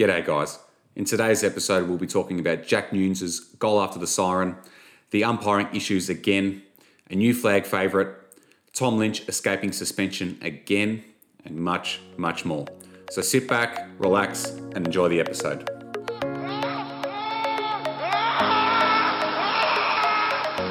[0.00, 0.58] G'day, guys.
[0.96, 4.56] In today's episode, we'll be talking about Jack Newnes' goal after the siren,
[5.10, 6.62] the umpiring issues again,
[7.10, 8.08] a new flag favourite,
[8.72, 11.04] Tom Lynch escaping suspension again,
[11.44, 12.64] and much, much more.
[13.10, 15.66] So sit back, relax, and enjoy the episode.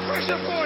[0.08, 0.59] Pressure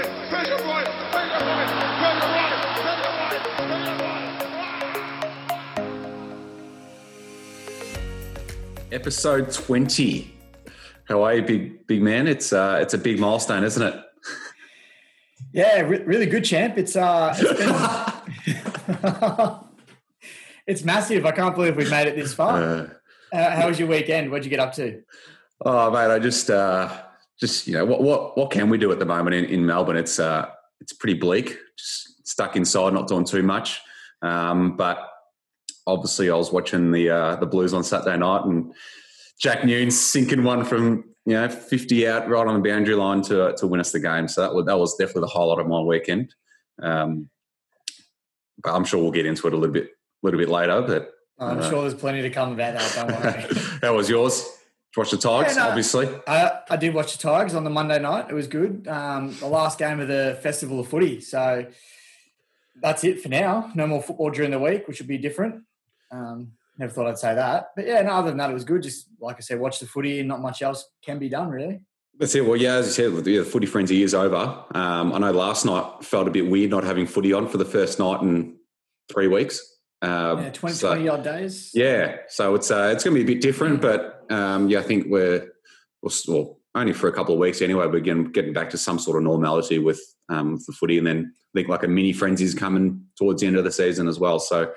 [8.94, 10.32] Episode 20.
[11.08, 12.28] How are you, big big man?
[12.28, 14.00] It's uh, it's a big milestone, isn't it?
[15.52, 16.78] Yeah, re- really good champ.
[16.78, 17.58] It's uh, it's,
[18.86, 18.94] been
[20.68, 21.26] it's massive.
[21.26, 22.62] I can't believe we've made it this far.
[22.62, 22.86] Uh,
[23.32, 24.30] Uh, how was your weekend?
[24.30, 25.02] What'd you get up to?
[25.64, 27.02] oh, mate, I just uh,
[27.40, 29.96] just you know what what what can we do at the moment in, in Melbourne?
[29.96, 30.46] It's uh,
[30.80, 31.58] it's pretty bleak.
[31.76, 33.80] Just stuck inside, not doing too much.
[34.22, 35.10] Um, but
[35.86, 38.72] obviously, I was watching the uh, the Blues on Saturday night, and
[39.40, 43.54] Jack Newnes sinking one from you know fifty out right on the boundary line to
[43.58, 44.28] to win us the game.
[44.28, 46.34] So that was that was definitely the highlight of my weekend.
[46.82, 47.30] Um,
[48.62, 49.88] but I'm sure we'll get into it a little bit a
[50.22, 50.80] little bit later.
[50.82, 52.92] But I'm Uh, sure there's plenty to come about that.
[52.94, 53.60] Don't worry.
[53.82, 54.48] how was yours?
[54.96, 55.68] Watch the Tigers, Yeah, no.
[55.70, 56.08] obviously.
[56.28, 58.26] I, I did watch the Tigers on the Monday night.
[58.30, 58.86] It was good.
[58.86, 61.20] Um, the last game of the Festival of Footy.
[61.20, 61.66] So
[62.80, 63.72] that's it for now.
[63.74, 65.64] No more football during the week, which would be different.
[66.14, 67.70] Um, never thought I'd say that.
[67.76, 68.82] But yeah, no, other than that, it was good.
[68.82, 71.80] Just like I said, watch the footy and not much else can be done, really.
[72.18, 72.46] That's it.
[72.46, 74.64] Well, yeah, as you said, the the footy frenzy is over.
[74.74, 77.64] Um, I know last night felt a bit weird not having footy on for the
[77.64, 78.56] first night in
[79.12, 79.60] three weeks.
[80.00, 81.70] Um, Yeah, 20, so- 20 odd days.
[81.74, 84.82] yeah, so it's uh, it's going to be a bit different, but um, yeah, I
[84.82, 85.48] think we're
[86.06, 87.86] s- well, only for a couple of weeks anyway.
[87.86, 91.32] We're getting, getting back to some sort of normality with um, the footy, and then
[91.34, 94.20] I think like a mini frenzy is coming towards the end of the season as
[94.20, 94.38] well.
[94.38, 94.72] So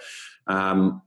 [0.47, 1.01] um,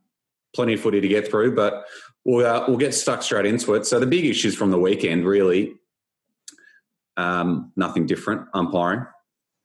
[0.54, 1.84] plenty of footy to get through, but
[2.24, 3.86] we'll uh, we'll get stuck straight into it.
[3.86, 5.74] So the big issues from the weekend really
[7.16, 8.48] um, nothing different.
[8.54, 9.06] Umpiring,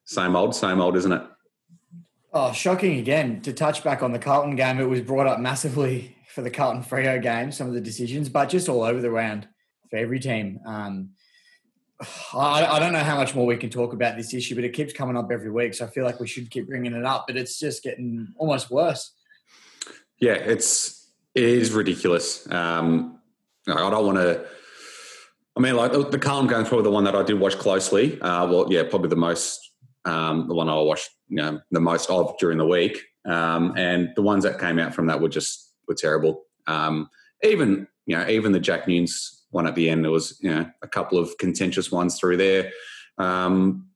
[0.06, 1.24] same old, same old, isn't it?
[2.34, 3.42] Oh, shocking again.
[3.42, 6.84] To touch back on the Carlton game, it was brought up massively for the Carlton
[6.84, 9.48] Freo game, some of the decisions, but just all over the round
[9.90, 10.60] for every team.
[10.66, 11.12] Um,
[12.34, 14.74] I, I don't know how much more we can talk about this issue, but it
[14.74, 15.74] keeps coming up every week.
[15.74, 18.70] So I feel like we should keep bringing it up, but it's just getting almost
[18.70, 19.14] worse.
[20.20, 22.50] Yeah, it's it is ridiculous.
[22.52, 23.20] Um,
[23.68, 24.46] I don't want to.
[25.58, 28.20] I mean, like the Carlton game's probably the one that I did watch closely.
[28.22, 29.72] Uh, well, yeah, probably the most,
[30.04, 33.02] um, the one I watched, you know, the most of during the week.
[33.26, 36.44] Um, and the ones that came out from that were just were terrible.
[36.68, 37.10] Um,
[37.44, 40.70] even you know, even the Jack Newnes one at the end, there was you know
[40.82, 42.72] a couple of contentious ones through there.
[43.18, 43.88] Um,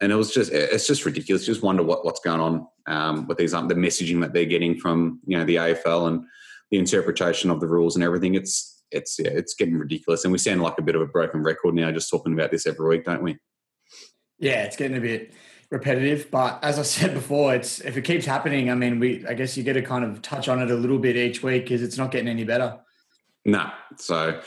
[0.00, 1.44] and it was just it's just ridiculous.
[1.44, 4.78] Just wonder what, what's going on um, with these um, the messaging that they're getting
[4.78, 6.24] from you know the AFL and
[6.70, 8.34] the interpretation of the rules and everything.
[8.34, 11.42] It's it's yeah, it's getting ridiculous, and we sound like a bit of a broken
[11.42, 13.38] record now, just talking about this every week, don't we?
[14.38, 15.32] Yeah, it's getting a bit
[15.70, 19.34] repetitive, but as I said before, it's if it keeps happening, I mean, we I
[19.34, 21.82] guess you get to kind of touch on it a little bit each week because
[21.82, 22.78] it's not getting any better.
[23.44, 24.40] No, so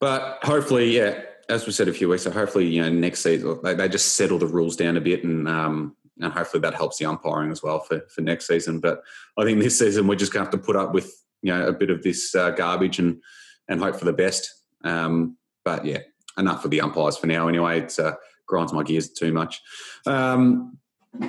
[0.00, 3.58] but hopefully, yeah, as we said a few weeks, so hopefully you know next season
[3.62, 5.48] they, just settle the rules down a bit and.
[5.48, 8.80] um and hopefully that helps the umpiring as well for, for next season.
[8.80, 9.02] But
[9.36, 11.12] I think this season we're just going to have to put up with
[11.42, 13.22] you know a bit of this uh, garbage and
[13.68, 14.50] and hope for the best.
[14.84, 15.98] Um, but yeah,
[16.38, 17.48] enough for the umpires for now.
[17.48, 18.14] Anyway, it uh,
[18.46, 19.60] grinds my gears too much.
[20.06, 20.78] Um,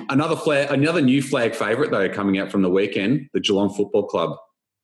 [0.08, 4.06] another flag, another new flag favourite though coming out from the weekend, the Geelong Football
[4.06, 4.36] Club,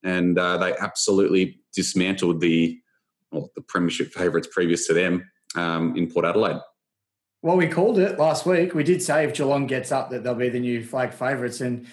[0.03, 2.79] and uh, they absolutely dismantled the
[3.35, 6.61] well, the premiership favourites previous to them um, in Port Adelaide.
[7.43, 8.75] Well, we called it last week.
[8.75, 11.61] We did say if Geelong gets up that they'll be the new flag favourites.
[11.61, 11.87] And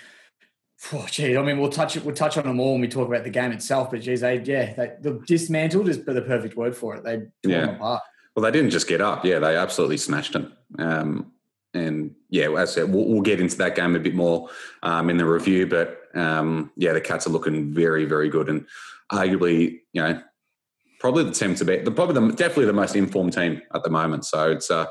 [0.94, 2.06] oh, gee, I mean, we'll touch it.
[2.06, 3.92] We'll touch on them all when we talk about the game itself.
[3.92, 7.04] But geez, they yeah, they, the dismantled is the perfect word for it.
[7.04, 7.66] They tore Yeah.
[7.66, 8.02] them apart.
[8.36, 9.26] Well, they didn't just get up.
[9.26, 10.54] Yeah, they absolutely smashed them.
[10.80, 11.34] Um,
[11.74, 14.50] and yeah, as I said, we'll, we'll get into that game a bit more
[14.84, 15.68] um, in the review.
[15.68, 18.66] But um, yeah, the Cats are looking very, very good, and
[19.12, 20.22] arguably, you know,
[21.02, 21.84] probably the team to beat.
[21.84, 24.24] The probably the, definitely the most informed team at the moment.
[24.24, 24.86] So it's uh,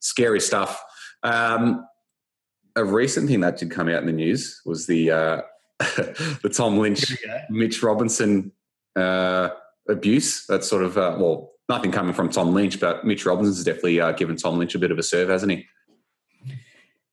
[0.00, 0.82] scary stuff.
[1.24, 1.84] Um,
[2.76, 5.42] a recent thing that did come out in the news was the uh,
[5.78, 7.38] the Tom Lynch, Here we go.
[7.50, 8.52] Mitch Robinson
[8.94, 9.50] uh,
[9.88, 10.46] abuse.
[10.46, 14.12] That's sort of uh, well, nothing coming from Tom Lynch, but Mitch Robinson's definitely uh,
[14.12, 15.66] given Tom Lynch a bit of a serve, hasn't he?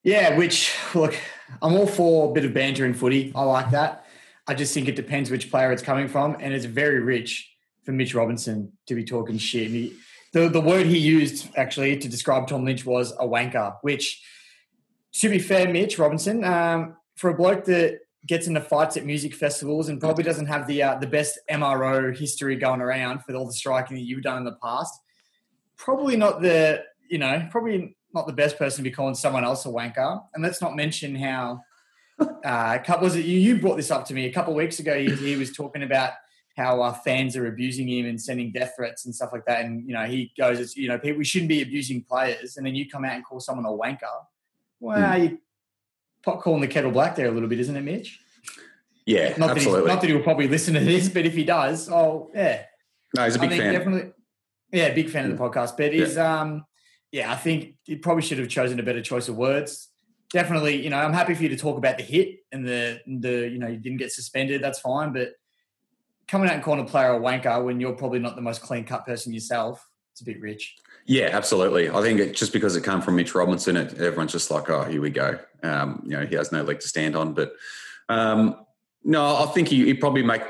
[0.04, 1.16] Yeah, which look,
[1.62, 3.32] I'm all for a bit of banter in footy.
[3.34, 4.06] I like that.
[4.46, 7.53] I just think it depends which player it's coming from, and it's very rich
[7.84, 9.70] for Mitch Robinson to be talking shit.
[9.70, 9.96] He,
[10.34, 13.78] the the word he used actually to describe Tom Lynch was a wanker.
[13.82, 14.22] Which,
[15.16, 19.36] to be fair, Mitch Robinson, um, for a bloke that gets into fights at music
[19.36, 23.46] festivals and probably doesn't have the uh, the best MRO history going around for all
[23.46, 24.94] the striking that you've done in the past.
[25.78, 29.66] Probably not the you know probably not the best person to be calling someone else
[29.66, 30.24] a wanker.
[30.34, 31.62] And let's not mention how
[32.46, 34.98] uh, was it you, you brought this up to me a couple of weeks ago.
[34.98, 36.14] He, he was talking about
[36.56, 39.66] how uh, fans are abusing him and sending death threats and stuff like that.
[39.66, 42.58] And you know he goes, it's, you know, people we shouldn't be abusing players.
[42.58, 44.08] And then you come out and call someone a wanker.
[44.80, 45.24] Well, mm.
[45.24, 45.38] you
[46.24, 48.20] pot calling the kettle black there a little bit, isn't it, Mitch?
[49.06, 49.88] Yeah, not absolutely.
[49.88, 52.64] That not that he'll probably listen to this, but if he does, oh yeah.
[53.16, 53.74] No, he's a big fan.
[53.74, 54.12] Definitely,
[54.72, 55.76] yeah, big fan of the podcast.
[55.78, 56.42] But he's yeah.
[56.42, 56.66] um
[57.12, 59.90] yeah, I think he probably should have chosen a better choice of words.
[60.32, 63.50] Definitely, you know, I'm happy for you to talk about the hit and the the
[63.50, 64.64] you know you didn't get suspended.
[64.64, 65.34] That's fine, but
[66.28, 68.86] coming out and calling a player a wanker when you're probably not the most clean
[68.86, 70.76] cut person yourself, it's a bit rich.
[71.06, 71.90] Yeah, absolutely.
[71.90, 74.84] I think it, just because it came from Mitch Robinson, it, everyone's just like, oh,
[74.84, 75.38] here we go.
[75.62, 77.34] Um, you know, he has no leg to stand on.
[77.34, 77.54] But
[78.08, 78.66] um,
[79.04, 80.44] no, I think he, he probably make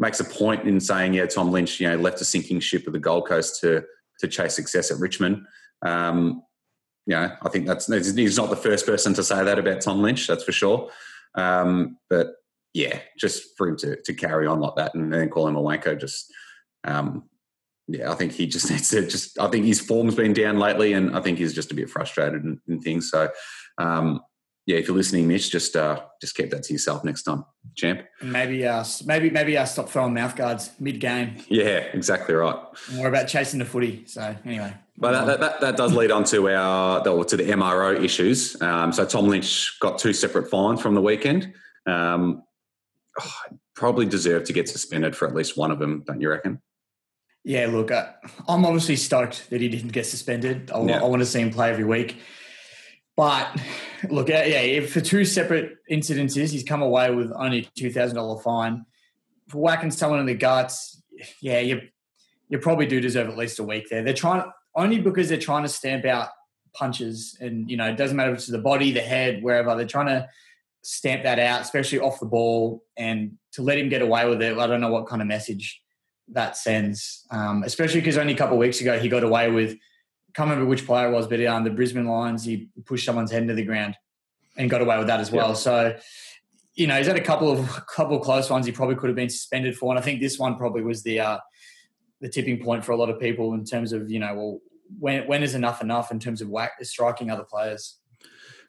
[0.00, 2.92] makes a point in saying, yeah, Tom Lynch, you know, left a sinking ship of
[2.92, 3.84] the Gold Coast to
[4.20, 5.46] to chase success at Richmond.
[5.82, 6.42] Um,
[7.06, 10.02] you know, I think that's he's not the first person to say that about Tom
[10.02, 10.90] Lynch, that's for sure.
[11.34, 12.34] Um, but
[12.74, 15.62] yeah, just for him to to carry on like that and then call him a
[15.62, 16.30] wanker, just
[16.84, 17.24] um,
[17.86, 19.38] yeah, I think he just needs to just.
[19.38, 22.42] I think his form's been down lately, and I think he's just a bit frustrated
[22.42, 23.10] and, things.
[23.10, 23.30] So,
[23.78, 24.20] um,
[24.66, 27.44] yeah, if you're listening, Mitch, just uh, just keep that to yourself next time,
[27.76, 28.02] champ.
[28.22, 31.36] maybe uh, maybe maybe uh, stop throwing mouth guards mid game.
[31.48, 32.56] Yeah, exactly right.
[32.94, 34.04] More about chasing the footy.
[34.06, 38.02] So anyway, but that, that, that, that, does lead on to our to the MRO
[38.02, 38.60] issues.
[38.62, 41.52] Um, so Tom Lynch got two separate fines from the weekend.
[41.86, 42.42] Um,
[43.20, 43.40] oh,
[43.74, 46.60] probably deserve to get suspended for at least one of them, don't you reckon?
[47.44, 48.12] Yeah, look, uh,
[48.48, 50.70] I'm obviously stoked that he didn't get suspended.
[50.74, 51.02] I, yeah.
[51.02, 52.16] I, want to see him play every week.
[53.16, 53.60] But
[54.08, 58.86] look, yeah, for two separate incidences, he's come away with only two thousand dollar fine
[59.48, 61.02] for whacking someone in the guts.
[61.40, 61.82] Yeah, you
[62.48, 64.02] you probably do deserve at least a week there.
[64.02, 66.30] They're trying only because they're trying to stamp out
[66.72, 69.76] punches, and you know it doesn't matter if it's the body, the head, wherever.
[69.76, 70.28] They're trying to
[70.84, 74.56] stamp that out, especially off the ball, and to let him get away with it.
[74.58, 75.80] I don't know what kind of message
[76.28, 79.76] that sends, um, especially because only a couple of weeks ago he got away with.
[80.34, 83.42] Can't remember which player it was, but um, the Brisbane Lions he pushed someone's head
[83.42, 83.96] into the ground
[84.56, 85.48] and got away with that as well.
[85.48, 85.54] Yeah.
[85.54, 85.96] So
[86.74, 88.66] you know, he's had a couple of couple of close ones.
[88.66, 91.20] He probably could have been suspended for, and I think this one probably was the
[91.20, 91.38] uh,
[92.20, 94.58] the tipping point for a lot of people in terms of you know, well,
[94.98, 97.98] when when is enough enough in terms of whack striking other players?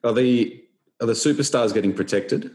[0.03, 0.64] Are the
[1.01, 2.51] are the superstars getting protected?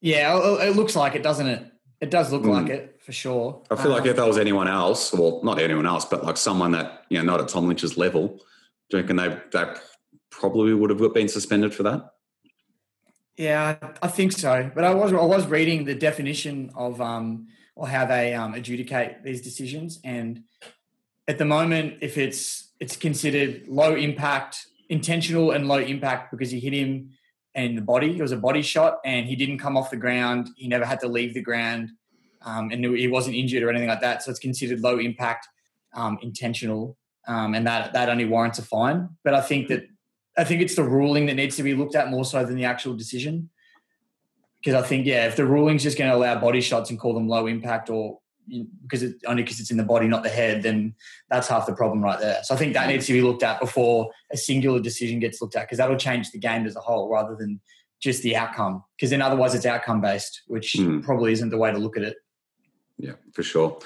[0.00, 1.64] Yeah, it looks like it, doesn't it?
[2.00, 2.50] It does look mm.
[2.50, 3.62] like it for sure.
[3.70, 6.36] I feel um, like if that was anyone else, well, not anyone else, but like
[6.36, 8.40] someone that you know, not at Tom Lynch's level,
[8.90, 9.72] do you reckon they they
[10.30, 12.10] probably would have been suspended for that?
[13.36, 14.70] Yeah, I think so.
[14.74, 17.46] But I was I was reading the definition of um,
[17.76, 20.42] or how they um, adjudicate these decisions, and
[21.28, 26.60] at the moment, if it's it's considered low impact, intentional and low impact because he
[26.60, 27.10] hit him
[27.54, 28.16] in the body.
[28.16, 30.50] It was a body shot, and he didn't come off the ground.
[30.56, 31.90] He never had to leave the ground,
[32.42, 34.22] um, and he wasn't injured or anything like that.
[34.22, 35.48] So it's considered low impact,
[35.94, 36.96] um, intentional,
[37.26, 39.08] um, and that that only warrants a fine.
[39.24, 39.84] But I think that
[40.36, 42.66] I think it's the ruling that needs to be looked at more so than the
[42.66, 43.48] actual decision.
[44.60, 47.14] Because I think, yeah, if the ruling's just going to allow body shots and call
[47.14, 48.20] them low impact or
[48.82, 50.94] because it, only because it's in the body, not the head, then
[51.30, 52.42] that's half the problem right there.
[52.44, 55.56] So I think that needs to be looked at before a singular decision gets looked
[55.56, 57.60] at because that'll change the game as a whole rather than
[58.00, 58.84] just the outcome.
[58.96, 61.02] Because then otherwise it's outcome based, which mm.
[61.02, 62.16] probably isn't the way to look at it.
[62.98, 63.78] Yeah, for sure.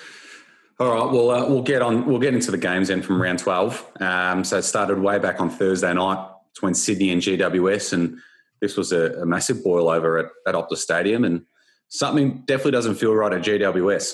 [0.79, 2.05] All right, well, uh, we'll get on.
[2.05, 3.85] We'll get into the games then from round twelve.
[3.99, 8.19] Um, so it started way back on Thursday night between Sydney and GWS, and
[8.61, 11.47] this was a, a massive boil over at, at Optus Stadium, and
[11.89, 14.13] something definitely doesn't feel right at GWS.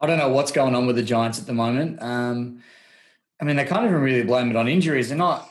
[0.00, 2.02] I don't know what's going on with the Giants at the moment.
[2.02, 2.62] Um,
[3.40, 5.08] I mean, they can't even really blame it on injuries.
[5.08, 5.48] They're not.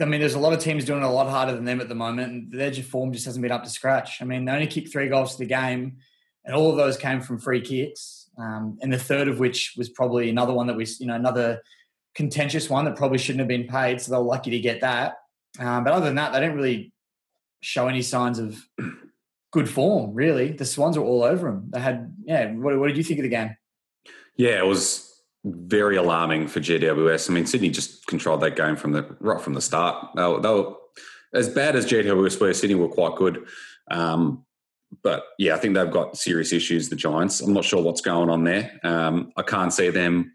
[0.00, 1.88] I mean, there's a lot of teams doing it a lot harder than them at
[1.88, 4.22] the moment, and their form just hasn't been up to scratch.
[4.22, 5.98] I mean, they only kicked three goals to the game,
[6.44, 9.88] and all of those came from free kicks, um, and the third of which was
[9.88, 11.62] probably another one that was, you know, another
[12.14, 14.00] contentious one that probably shouldn't have been paid.
[14.00, 15.14] So they're lucky to get that.
[15.58, 16.92] Um, but other than that, they didn't really
[17.60, 18.60] show any signs of
[19.52, 20.14] good form.
[20.14, 21.70] Really, the Swans were all over them.
[21.70, 22.52] They had, yeah.
[22.52, 23.56] What, what did you think of the game?
[24.38, 27.28] Yeah, it was very alarming for GWS.
[27.28, 30.08] I mean, Sydney just controlled that game from the right from the start.
[30.16, 30.74] They were, they were
[31.34, 32.54] as bad as GWS were.
[32.54, 33.46] Sydney were quite good,
[33.90, 34.46] um,
[35.02, 36.88] but yeah, I think they've got serious issues.
[36.88, 37.42] The Giants.
[37.42, 38.80] I'm not sure what's going on there.
[38.82, 40.32] Um, I can't see them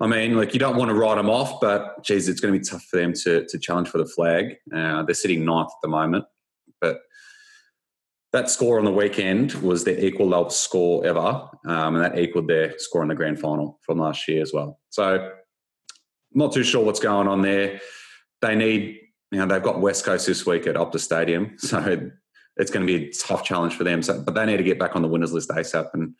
[0.00, 2.60] I mean, like you don't want to write them off, but geez, it's going to
[2.60, 4.56] be tough for them to to challenge for the flag.
[4.74, 6.24] Uh, they're sitting ninth at the moment,
[8.36, 12.48] that score on the weekend was their equal lowest score ever, um, and that equaled
[12.48, 14.78] their score in the grand final from last year as well.
[14.90, 15.32] So,
[16.32, 17.80] not too sure what's going on there.
[18.42, 19.00] They need,
[19.32, 22.10] you know, they've got West Coast this week at Optus Stadium, so
[22.56, 24.02] it's going to be a tough challenge for them.
[24.02, 26.14] So, but they need to get back on the winners list ASAP and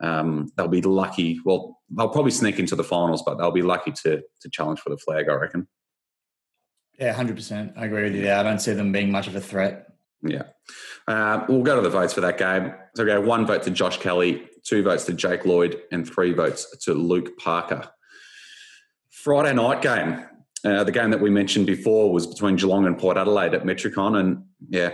[0.00, 1.40] um, they'll be lucky.
[1.44, 4.90] Well, they'll probably sneak into the finals, but they'll be lucky to to challenge for
[4.90, 5.28] the flag.
[5.28, 5.66] I reckon.
[6.98, 7.72] Yeah, hundred percent.
[7.76, 8.36] I agree with you there.
[8.36, 9.93] I don't see them being much of a threat.
[10.24, 10.44] Yeah,
[11.06, 12.72] uh, we'll go to the votes for that game.
[12.96, 16.32] So we go one vote to Josh Kelly, two votes to Jake Lloyd, and three
[16.32, 17.88] votes to Luke Parker.
[19.10, 20.24] Friday night game.
[20.64, 24.18] Uh, the game that we mentioned before was between Geelong and Port Adelaide at Metricon,
[24.18, 24.92] and yeah,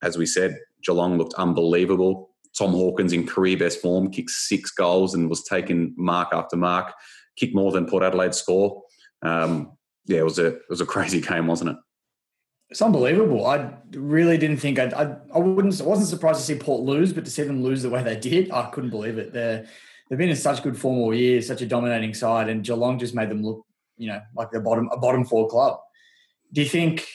[0.00, 2.30] as we said, Geelong looked unbelievable.
[2.56, 6.92] Tom Hawkins in career best form, kicked six goals and was taking mark after mark,
[7.36, 8.82] kicked more than Port Adelaide score.
[9.22, 9.72] Um,
[10.06, 11.76] yeah, it was a it was a crazy game, wasn't it?
[12.70, 13.46] It's unbelievable.
[13.46, 17.12] I really didn't think I'd, I I wouldn't I wasn't surprised to see Port lose,
[17.12, 19.32] but to see them lose the way they did, I couldn't believe it.
[19.32, 19.66] They're
[20.08, 23.14] they've been in such good form all year, such a dominating side, and Geelong just
[23.14, 23.64] made them look,
[23.96, 25.80] you know, like the bottom a bottom four club.
[26.52, 27.06] Do you think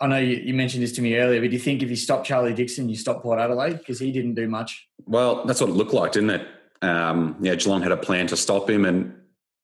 [0.00, 1.96] I know you, you, mentioned this to me earlier, but do you think if you
[1.96, 4.88] stop Charlie Dixon, you stop Port Adelaide because he didn't do much?
[5.04, 6.48] Well, that's what it looked like, didn't it?
[6.82, 9.14] Um, yeah, Geelong had a plan to stop him, and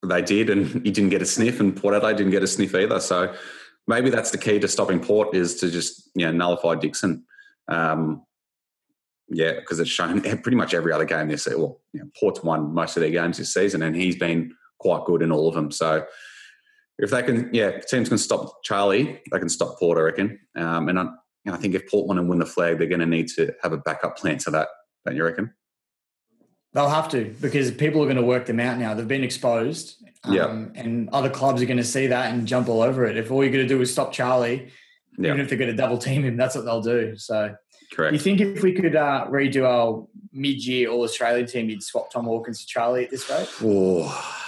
[0.07, 2.75] they did, and he didn't get a sniff, and Port Adelaide didn't get a sniff
[2.75, 3.01] either.
[3.01, 3.35] So
[3.87, 7.25] maybe that's the key to stopping Port is to just you know nullify Dixon.
[7.69, 8.23] Um,
[9.29, 11.47] yeah, because it's shown pretty much every other game this.
[11.47, 15.05] Well, you know, Port's won most of their games this season, and he's been quite
[15.05, 15.71] good in all of them.
[15.71, 16.07] So
[16.99, 20.39] if they can, yeah, teams can stop Charlie, they can stop Port, I reckon.
[20.57, 21.07] Um, and I,
[21.49, 23.73] I, think if Port want to win the flag, they're going to need to have
[23.73, 24.69] a backup plan to that,
[25.05, 25.53] don't you reckon?
[26.77, 28.93] They'll have to because people are going to work them out now.
[28.93, 30.47] They've been exposed, um, yeah.
[30.75, 33.17] and other clubs are going to see that and jump all over it.
[33.17, 34.71] If all you're going to do is stop Charlie,
[35.17, 35.29] yeah.
[35.29, 37.17] even if they're going to double team him, that's what they'll do.
[37.17, 37.57] So,
[37.95, 38.13] correct.
[38.13, 42.27] You think if we could uh, redo our mid-year All Australian team, you'd swap Tom
[42.27, 43.49] Hawkins to Charlie at this rate?
[43.63, 44.43] Oh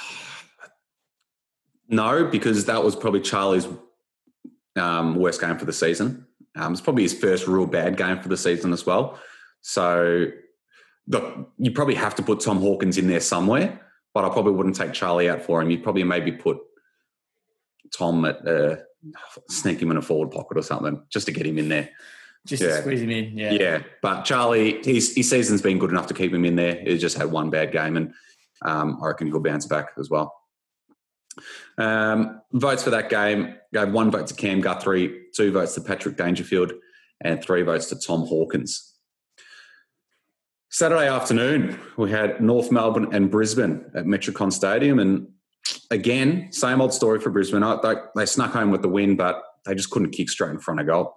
[1.89, 3.67] no, because that was probably Charlie's
[4.77, 6.27] um, worst game for the season.
[6.57, 9.19] Um, it's probably his first real bad game for the season as well.
[9.63, 10.27] So,
[11.09, 13.81] look, you probably have to put Tom Hawkins in there somewhere,
[14.15, 15.71] but I probably wouldn't take Charlie out for him.
[15.71, 16.59] You'd probably maybe put
[17.97, 18.77] Tom at uh,
[19.49, 21.91] sneak him in a forward pocket or something just to get him in there.
[22.47, 22.69] Just yeah.
[22.69, 23.53] to squeeze him in, yeah.
[23.53, 26.81] Yeah, but Charlie, his, his season's been good enough to keep him in there.
[26.81, 28.15] He just had one bad game, and
[28.63, 30.35] um, I reckon he'll bounce back as well.
[31.77, 36.17] Um, votes for that game gave one vote to Cam Guthrie, two votes to Patrick
[36.17, 36.73] Dangerfield,
[37.21, 38.95] and three votes to Tom Hawkins.
[40.71, 44.99] Saturday afternoon, we had North Melbourne and Brisbane at Metricon Stadium.
[44.99, 45.29] And
[45.91, 47.63] again, same old story for Brisbane.
[47.83, 50.81] They, they snuck home with the win, but they just couldn't kick straight in front
[50.81, 51.17] of goal.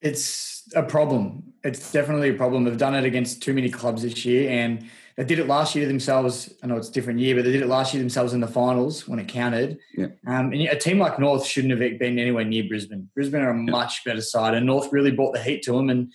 [0.00, 1.52] It's a problem.
[1.62, 2.64] It's definitely a problem.
[2.64, 4.50] They've done it against too many clubs this year.
[4.50, 6.52] And they did it last year themselves.
[6.62, 8.46] I know it's a different year, but they did it last year themselves in the
[8.46, 9.78] finals when it counted.
[9.96, 10.08] Yeah.
[10.26, 13.08] Um, and a team like North shouldn't have been anywhere near Brisbane.
[13.14, 13.70] Brisbane are a yeah.
[13.70, 15.88] much better side, and North really brought the heat to them.
[15.88, 16.12] And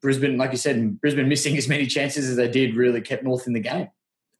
[0.00, 3.46] Brisbane, like you said, Brisbane missing as many chances as they did really kept North
[3.46, 3.88] in the game.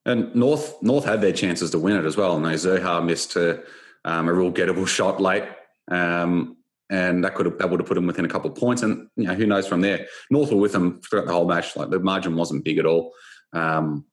[0.06, 2.36] And North North had their chances to win it as well.
[2.36, 3.62] And Zurhaar missed a,
[4.04, 5.44] um, a real gettable shot late.
[5.90, 6.56] Um,
[6.90, 8.82] and that could have that would have put them within a couple of points.
[8.82, 10.06] And you know, who knows from there?
[10.30, 11.76] North were with them throughout the whole match.
[11.76, 13.12] Like the margin wasn't big at all.
[13.52, 14.04] Um,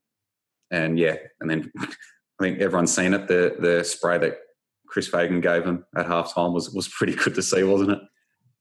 [0.70, 1.88] and yeah, and then I
[2.40, 3.28] think everyone's seen it.
[3.28, 4.40] The the spray that
[4.88, 8.00] Chris Fagan gave him at halftime was was pretty good to see, wasn't it?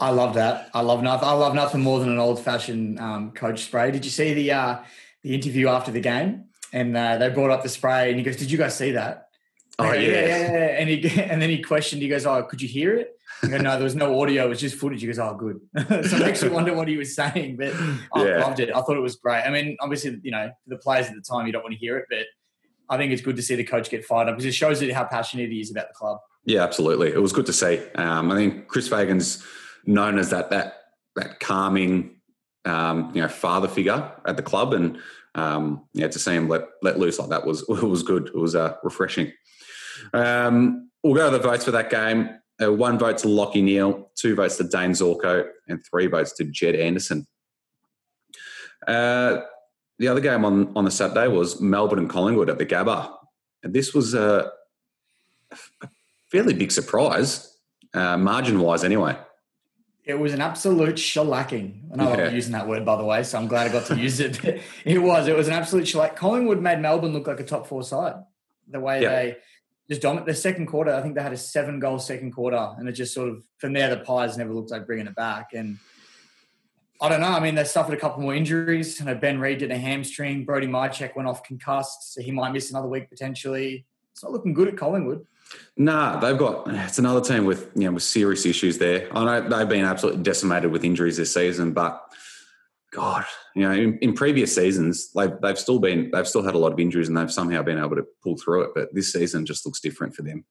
[0.01, 0.71] I love that.
[0.73, 1.29] I love nothing.
[1.29, 3.91] I love nothing more than an old fashioned um, coach spray.
[3.91, 4.79] Did you see the uh,
[5.23, 6.47] the interview after the game?
[6.73, 9.29] And uh, they brought up the spray, and he goes, "Did you guys see that?"
[9.79, 10.01] Oh yeah.
[10.01, 10.67] yeah, yeah, yeah.
[10.79, 12.01] And he and then he questioned.
[12.01, 13.17] He goes, "Oh, could you hear it?"
[13.49, 14.47] Go, no, there was no audio.
[14.47, 15.01] It was just footage.
[15.01, 15.61] He goes, oh, good.
[15.89, 17.73] so it makes you wonder what he was saying, but
[18.13, 18.41] I yeah.
[18.41, 18.69] loved it.
[18.69, 19.43] I thought it was great.
[19.43, 21.97] I mean, obviously, you know, the players at the time, you don't want to hear
[21.97, 22.27] it, but
[22.91, 24.93] I think it's good to see the coach get fired up because it shows it
[24.93, 26.19] how passionate he is about the club.
[26.45, 27.09] Yeah, absolutely.
[27.13, 27.81] It was good to see.
[27.95, 29.43] Um, I think Chris Fagan's
[29.87, 30.75] known as that that
[31.17, 32.21] that calming,
[32.65, 34.99] um, you know, father figure at the club, and
[35.35, 38.29] um, yeah, to see him let let loose like that was was good.
[38.29, 39.33] It was uh, refreshing.
[40.13, 42.31] Um, we'll go to the votes for that game.
[42.63, 46.45] Uh, one vote to Lachie Neale, two votes to Dane Zorko, and three votes to
[46.45, 47.27] Jed Anderson.
[48.87, 49.41] Uh,
[49.99, 53.15] the other game on, on the Saturday was Melbourne and Collingwood at the Gabba.
[53.63, 54.51] And this was a,
[55.83, 55.89] a
[56.31, 57.59] fairly big surprise,
[57.93, 59.17] uh, margin wise, anyway.
[60.11, 61.93] It was an absolute shellacking.
[61.93, 62.25] I know yeah.
[62.27, 64.45] I'm using that word, by the way, so I'm glad I got to use it.
[64.85, 65.29] it was.
[65.29, 66.17] It was an absolute shellac.
[66.17, 68.17] Collingwood made Melbourne look like a top four side.
[68.69, 69.09] The way yeah.
[69.09, 69.37] they
[69.89, 70.27] just dominant.
[70.27, 73.13] The second quarter, I think they had a seven goal second quarter, and it just
[73.13, 75.51] sort of from there the Pies never looked like bringing it back.
[75.53, 75.79] And
[77.01, 77.29] I don't know.
[77.29, 79.01] I mean, they suffered a couple more injuries.
[79.01, 80.45] You know, Ben Reid did a hamstring.
[80.45, 83.85] Brody Mihocek went off concussed, so he might miss another week potentially.
[84.13, 85.27] It's not looking good at Collingwood.
[85.77, 89.09] Nah, they've got it's another team with you know with serious issues there.
[89.17, 92.03] I know they've been absolutely decimated with injuries this season, but
[92.93, 96.59] God, you know, in, in previous seasons, they've, they've still been they've still had a
[96.59, 98.71] lot of injuries and they've somehow been able to pull through it.
[98.75, 100.45] But this season just looks different for them.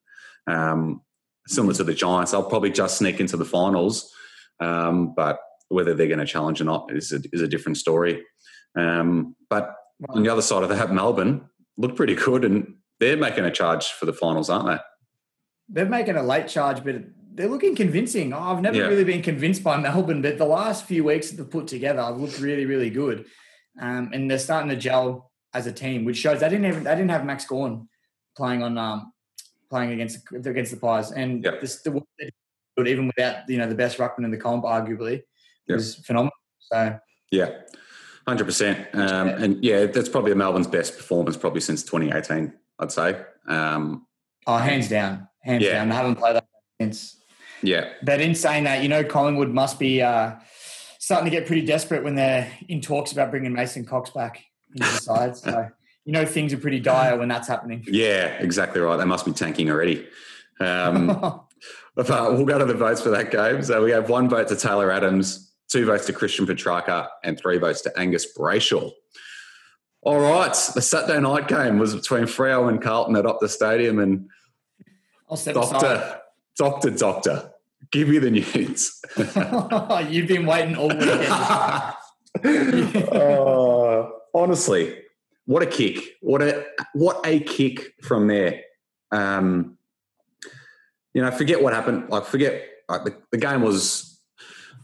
[0.46, 1.02] Um,
[1.46, 4.12] similar to the Giants, they'll probably just sneak into the finals,
[4.58, 5.38] um, but
[5.68, 8.22] whether they're going to challenge or not is a, is a different story.
[8.76, 9.74] Um, but
[10.08, 13.88] on the other side of that, Melbourne looked pretty good, and they're making a charge
[13.88, 14.78] for the finals, aren't they?
[15.72, 16.96] They're making a late charge, but
[17.34, 18.32] they're looking convincing.
[18.32, 18.86] I've never Yeah.
[18.86, 22.16] really been convinced by Melbourne, but the last few weeks that they've put together have
[22.18, 23.26] looked really, really good.
[23.80, 26.94] Um, and they're starting to gel as a team, which shows they didn't even they
[26.94, 27.88] didn't have Max Gawn
[28.36, 29.12] playing on um,
[29.70, 31.60] playing against against the Pies, and Yep.
[31.60, 32.30] this, the work they
[32.76, 35.22] did, even without you know the best ruckman in the comp, arguably,
[35.68, 35.76] Yep.
[35.76, 36.32] was phenomenal.
[36.58, 36.98] So
[37.30, 37.50] Yeah,
[38.26, 38.88] hundred percent.
[38.92, 42.52] Um, and yeah, that's probably Melbourne's best performance probably since 2018.
[42.80, 43.20] I'd say.
[43.46, 44.06] Um,
[44.46, 45.72] oh, hands down, hands Yeah.
[45.74, 45.88] down.
[45.88, 46.46] They haven't played that
[46.80, 47.16] since.
[47.62, 50.32] yeah, But in saying that, you know, Collingwood must be uh,
[50.98, 54.44] starting to get pretty desperate when they're in talks about bringing Mason Cox back
[54.74, 55.36] into the side.
[55.36, 55.68] So,
[56.04, 57.84] you know, things are pretty dire when that's happening.
[57.86, 58.96] yeah, exactly right.
[58.96, 60.06] They must be tanking already.
[60.60, 61.06] Um,
[61.96, 63.62] we'll go to the votes for that game.
[63.62, 67.58] So we have one vote to Taylor Adams, two votes to Christian Petracca, and three
[67.58, 68.90] votes to Angus Brayshaw.
[70.02, 74.28] All right, the Saturday night game was between Freo and Carlton at Optus Stadium, and
[75.30, 75.80] I'll step aside.
[75.80, 76.20] Doctor,
[76.56, 77.52] Doctor, Doctor,
[77.92, 79.00] give me the news.
[80.12, 81.26] You've been waiting all weekend.
[83.12, 84.98] Oh, honestly,
[85.46, 86.16] what a kick!
[86.20, 88.62] What a what a kick from there.
[89.12, 89.78] Um,
[91.14, 92.08] you know, forget what happened.
[92.08, 94.08] Like, forget like the, the game was.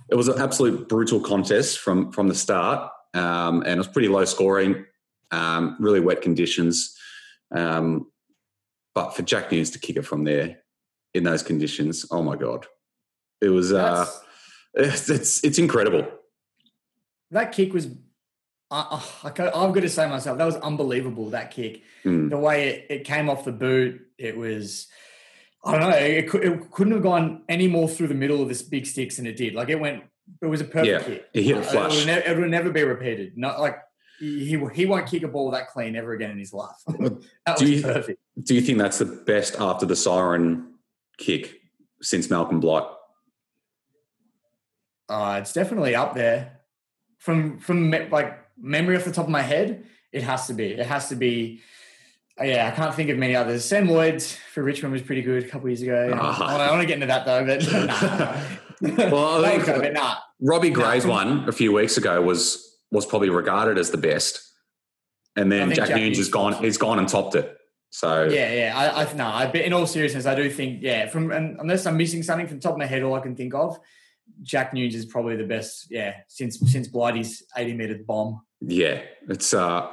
[0.09, 4.07] It was an absolute brutal contest from from the start, um, and it was pretty
[4.07, 4.87] low scoring,
[5.33, 6.97] um, really wet conditions.
[7.53, 8.07] Um,
[8.97, 10.57] but for Jack Newnes to kick it from there
[11.13, 12.67] in those conditions, oh my god,
[13.43, 13.71] it was.
[13.73, 14.07] Uh,
[14.75, 16.09] it's, it's it's incredible.
[17.31, 17.87] that kick was.
[18.69, 21.31] Uh, uh, I, I've got to say myself, that was unbelievable.
[21.31, 22.31] That kick, Mm.
[22.31, 24.89] the way it, it came off the boot, it was.
[25.65, 25.97] I don't know.
[25.97, 29.27] It, it couldn't have gone any more through the middle of this big sticks than
[29.27, 29.55] it did.
[29.55, 30.05] Like it went.
[30.43, 31.93] It was a perfect Yeah, hit it Uh, flush.
[31.95, 33.37] It will, ne- it will never be repeated.
[33.37, 33.77] Not like
[34.19, 36.77] he he won't kick a ball that clean ever again in his life.
[36.87, 38.21] that Do was you- perfect.
[38.43, 40.75] Do you think that's the best after the siren
[41.19, 41.61] kick
[42.03, 42.85] since Malcolm Blight?
[45.09, 46.61] Uh, it's definitely up there.
[47.19, 50.67] From from me- like memory off the top of my head, it has to be.
[50.73, 51.61] It has to be.
[52.41, 53.65] uh, yeah, I can't think of many others.
[53.65, 56.13] Sam Lloyd's for Richmond was pretty good a couple years ago.
[56.21, 56.57] Ah.
[56.59, 57.63] I, want to get into that though, but
[58.93, 59.11] nah.
[59.11, 60.17] Well, I That think- was good, but nah.
[60.41, 64.41] Robbie Gray's from- one a few weeks ago was was probably regarded as the best,
[65.37, 66.55] and then Jack, Jack Newnes has gone.
[66.55, 67.57] He's gone and topped it.
[67.91, 68.73] So Yeah, yeah.
[68.77, 69.27] I, I no.
[69.27, 71.07] I, but in all seriousness, I do think yeah.
[71.07, 73.37] From and unless I'm missing something from the top of my head, all I can
[73.37, 73.79] think of,
[74.43, 75.91] Jack Newnes is probably the best.
[75.91, 78.43] Yeah, since since Blighty's 80 meter bomb.
[78.61, 79.91] yeah, it's uh,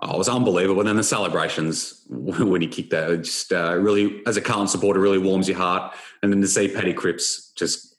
[0.00, 0.80] oh, it was unbelievable.
[0.80, 4.68] And then the celebrations when he kicked that, it just uh, really, as a Carlton
[4.68, 5.94] supporter, really warms your heart.
[6.22, 7.93] And then to see Paddy Cripps just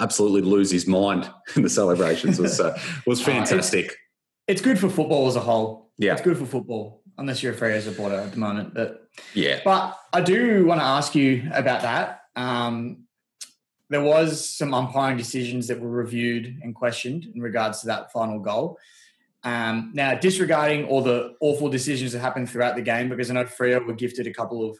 [0.00, 3.96] absolutely lose his mind in the celebrations was uh, was Oh, it's- fantastic.
[4.46, 5.90] It's good for football as a whole.
[5.96, 6.12] Yeah.
[6.12, 7.02] it's good for football.
[7.16, 10.84] Unless you're a Freo supporter at the moment, but Yeah, But I do want to
[10.84, 12.22] ask you about that.
[12.36, 13.04] Um,
[13.88, 18.40] there was some umpiring decisions that were reviewed and questioned in regards to that final
[18.40, 18.78] goal.
[19.44, 23.44] Um, now, disregarding all the awful decisions that happened throughout the game, because I know
[23.44, 24.76] Freo were gifted a couple of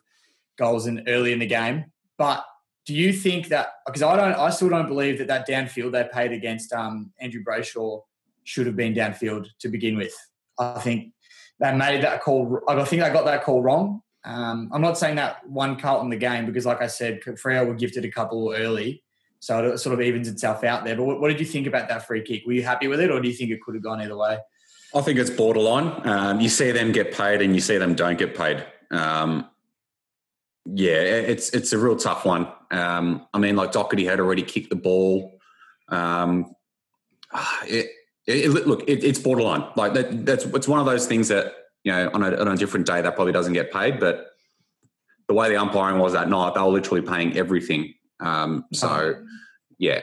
[0.59, 1.85] goals in early in the game.
[2.18, 2.44] But
[2.87, 6.09] do you think that because I don't, I still don't believe that that downfield they
[6.12, 8.03] paid against um, Andrew Brayshaw
[8.44, 10.14] should have been downfield to begin with.
[10.59, 11.12] I think
[11.61, 12.61] they made that call.
[12.68, 14.03] I think they got that call wrong.
[14.25, 17.75] Um, I'm not saying that won Carlton the game because, like I said, Freo were
[17.75, 19.03] gifted a couple early,
[19.40, 20.97] so it sort of evens itself out there.
[20.97, 22.44] But what, what did you think about that free kick?
[22.47, 24.38] Were you happy with it, or do you think it could have gone either way?
[24.94, 26.07] I think it's borderline.
[26.07, 28.64] Um, you see them get paid, and you see them don't get paid.
[28.90, 29.49] Um,
[30.66, 32.48] yeah, it's it's a real tough one.
[32.70, 35.38] Um, I mean, like Docherty had already kicked the ball.
[35.88, 36.55] Um,
[37.66, 37.90] it,
[38.27, 39.64] it, look, it, it's borderline.
[39.77, 42.57] Like that, that's it's one of those things that you know on a, on a
[42.57, 44.31] different day that probably doesn't get paid, but
[45.29, 47.94] the way the umpiring was that night, they were literally paying everything.
[48.20, 49.22] Um, so
[49.79, 50.00] yeah,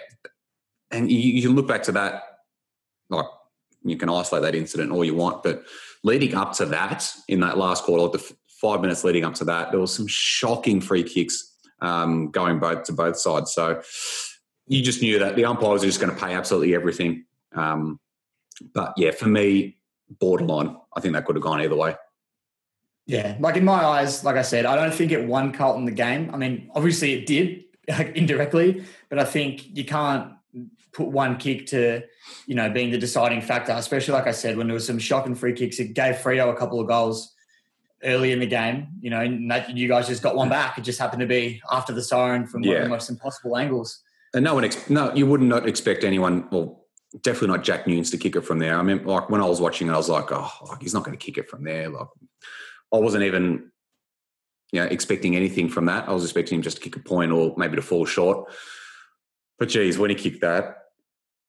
[0.91, 2.23] and you, you can look back to that,
[3.09, 3.25] like
[3.83, 5.63] you can isolate that incident all you want, but
[6.03, 9.45] leading up to that in that last quarter, like the five minutes leading up to
[9.45, 13.51] that, there was some shocking free kicks um, going both to both sides.
[13.53, 13.81] So
[14.67, 17.25] you just knew that the umpires were just going to pay absolutely everything.
[17.53, 17.99] Um,
[18.73, 19.77] but yeah, for me,
[20.19, 20.77] borderline.
[20.95, 21.95] I think that could have gone either way.
[23.07, 25.91] Yeah, like in my eyes, like I said, I don't think it won Carlton the
[25.91, 26.29] game.
[26.31, 30.33] I mean, obviously it did like, indirectly, but I think you can't
[30.93, 32.03] put one kick to,
[32.45, 33.71] you know, being the deciding factor.
[33.71, 36.55] Especially like I said, when there was some shocking free kicks, it gave Freo a
[36.55, 37.33] couple of goals
[38.03, 38.87] early in the game.
[38.99, 40.51] You know, and that, you guys just got one mm.
[40.51, 40.77] back.
[40.77, 44.01] It just happened to be after the siren from one of the most impossible angles.
[44.33, 46.47] And no one, ex- no, you would not expect anyone.
[46.51, 46.85] Well,
[47.21, 48.77] definitely not Jack Newnes to kick it from there.
[48.77, 51.03] I mean, like when I was watching it, I was like, oh, like, he's not
[51.03, 51.89] going to kick it from there.
[51.89, 52.07] Like,
[52.93, 53.71] I wasn't even,
[54.71, 56.07] you know, expecting anything from that.
[56.07, 58.49] I was expecting him just to kick a point or maybe to fall short.
[59.59, 60.77] But geez, when he kicked that,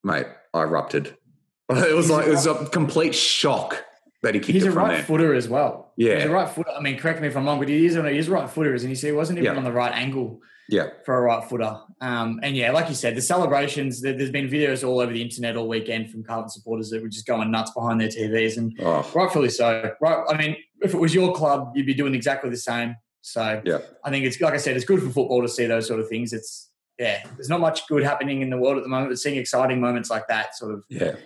[0.03, 1.17] mate, I erupted.
[1.71, 3.83] It was like it was a complete shock
[4.23, 5.03] that he kicked He's a right there.
[5.03, 5.93] footer as well.
[5.97, 6.17] Yeah.
[6.17, 6.71] He's a right footer.
[6.71, 8.91] I mean, correct me if I'm wrong, but he is on he's right footers, and
[8.91, 9.59] you see, he wasn't even Yeah.
[9.59, 11.77] on the right angle Yeah, for a right footer.
[12.01, 14.01] Um, and yeah, like you said, the celebrations.
[14.01, 17.09] There, there's been videos all over the internet all weekend from Carlton supporters that were
[17.09, 19.93] just going nuts behind their TVs, and oh, rightfully so.
[20.01, 20.25] Right?
[20.29, 22.97] I mean, if it was your club, you'd be doing exactly the same.
[23.23, 25.87] So yeah, I think it's like I said, it's good for football to see those
[25.89, 26.33] sort of things.
[26.33, 29.37] It's yeah, there's not much good happening in the world at the moment, but seeing
[29.37, 31.17] exciting moments like that sort of yeah.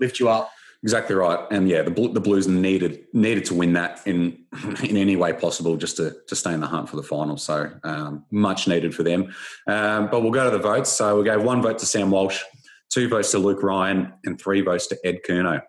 [0.00, 0.50] lift you up.
[0.86, 4.44] Exactly right, and yeah, the the Blues needed needed to win that in
[4.84, 7.36] in any way possible just to to stay in the hunt for the final.
[7.36, 9.34] So um, much needed for them.
[9.66, 10.90] Um, but we'll go to the votes.
[10.92, 12.40] So we gave one vote to Sam Walsh,
[12.88, 15.60] two votes to Luke Ryan, and three votes to Ed Curnow.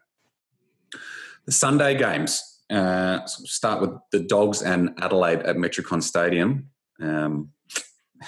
[1.47, 2.43] The Sunday games.
[2.69, 6.69] Uh, so we'll start with the Dogs and Adelaide at Metricon Stadium.
[7.01, 7.53] Um,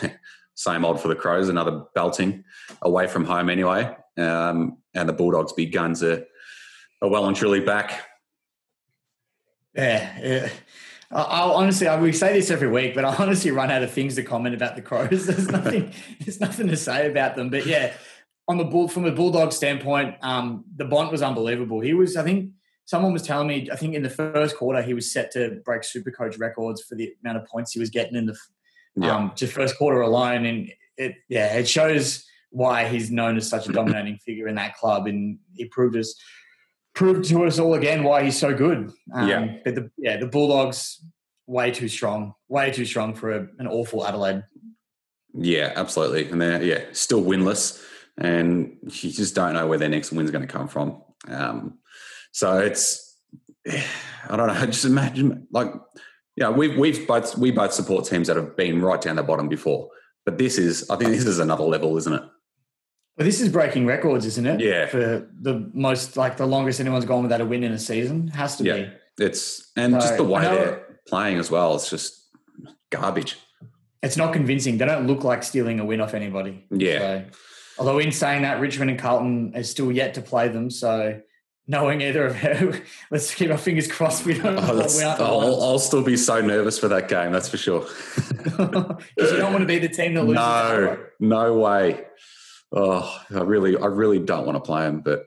[0.55, 2.45] same old for the Crows, another belting
[2.81, 3.95] away from home anyway.
[4.17, 6.25] Um, and the Bulldogs' big guns are
[7.01, 8.05] are well and truly back.
[9.75, 10.49] Yeah, yeah.
[11.11, 13.91] I, I honestly, I, we say this every week, but I honestly run out of
[13.91, 15.25] things to comment about the Crows.
[15.27, 17.49] There's nothing, there's nothing to say about them.
[17.49, 17.93] But yeah,
[18.47, 21.79] on the bull from a bulldog standpoint, um, the Bont was unbelievable.
[21.79, 22.51] He was, I think,
[22.85, 25.83] someone was telling me, I think in the first quarter he was set to break
[25.83, 28.37] Supercoach records for the amount of points he was getting in the
[28.95, 29.15] Yeah.
[29.15, 33.69] um, just first quarter alone, and it yeah, it shows why he's known as such
[33.69, 36.15] a dominating figure in that club, and he proved us
[36.99, 38.91] proved to us all again why he's so good.
[39.13, 39.55] Um, Yeah.
[39.63, 41.01] but the yeah, the Bulldogs
[41.47, 44.43] way too strong, way too strong for a, an awful Adelaide.
[45.33, 46.29] Yeah, absolutely.
[46.29, 47.81] And they're yeah, still winless,
[48.17, 51.01] and you just don't know where their next win's going to come from.
[51.29, 51.79] Um,
[52.33, 53.17] so it's
[54.29, 54.65] I don't know.
[54.65, 55.71] Just imagine like
[56.35, 59.47] yeah, we've we've both we both support teams that have been right down the bottom
[59.47, 59.89] before,
[60.25, 62.23] but this is I think this is another level, isn't it?
[63.19, 64.61] But this is breaking records, isn't it?
[64.61, 64.85] Yeah.
[64.85, 68.55] For the most, like the longest anyone's gone without a win in a season has
[68.55, 68.75] to Yeah.
[68.75, 68.91] be.
[69.25, 71.75] It's and just the So, way they're playing as well.
[71.75, 72.17] It's just
[72.91, 73.35] garbage.
[74.01, 74.77] It's not convincing.
[74.77, 76.63] They don't look like stealing a win off anybody.
[76.71, 76.99] Yeah.
[76.99, 77.25] So,
[77.79, 80.69] although in saying that, Richmond and Carlton is still yet to play them.
[80.69, 81.19] So
[81.67, 84.25] knowing either of them, let's keep our fingers crossed.
[84.25, 84.57] We don't.
[84.57, 87.33] Oh, we I'll, I'll still be so nervous for that game.
[87.33, 87.81] That's for sure.
[88.15, 90.35] because you don't want to be the team that loses.
[90.35, 92.05] No, no way.
[92.71, 95.01] Oh, I really, I really don't want to play him.
[95.01, 95.25] But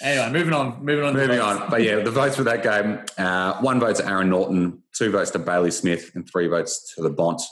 [0.00, 0.84] Anyway, moving on.
[0.84, 1.14] Moving on.
[1.14, 1.70] moving on.
[1.70, 5.30] But yeah, the votes for that game: uh, one vote to Aaron Naughton, two votes
[5.32, 7.42] to Bailey Smith, and three votes to the Bont.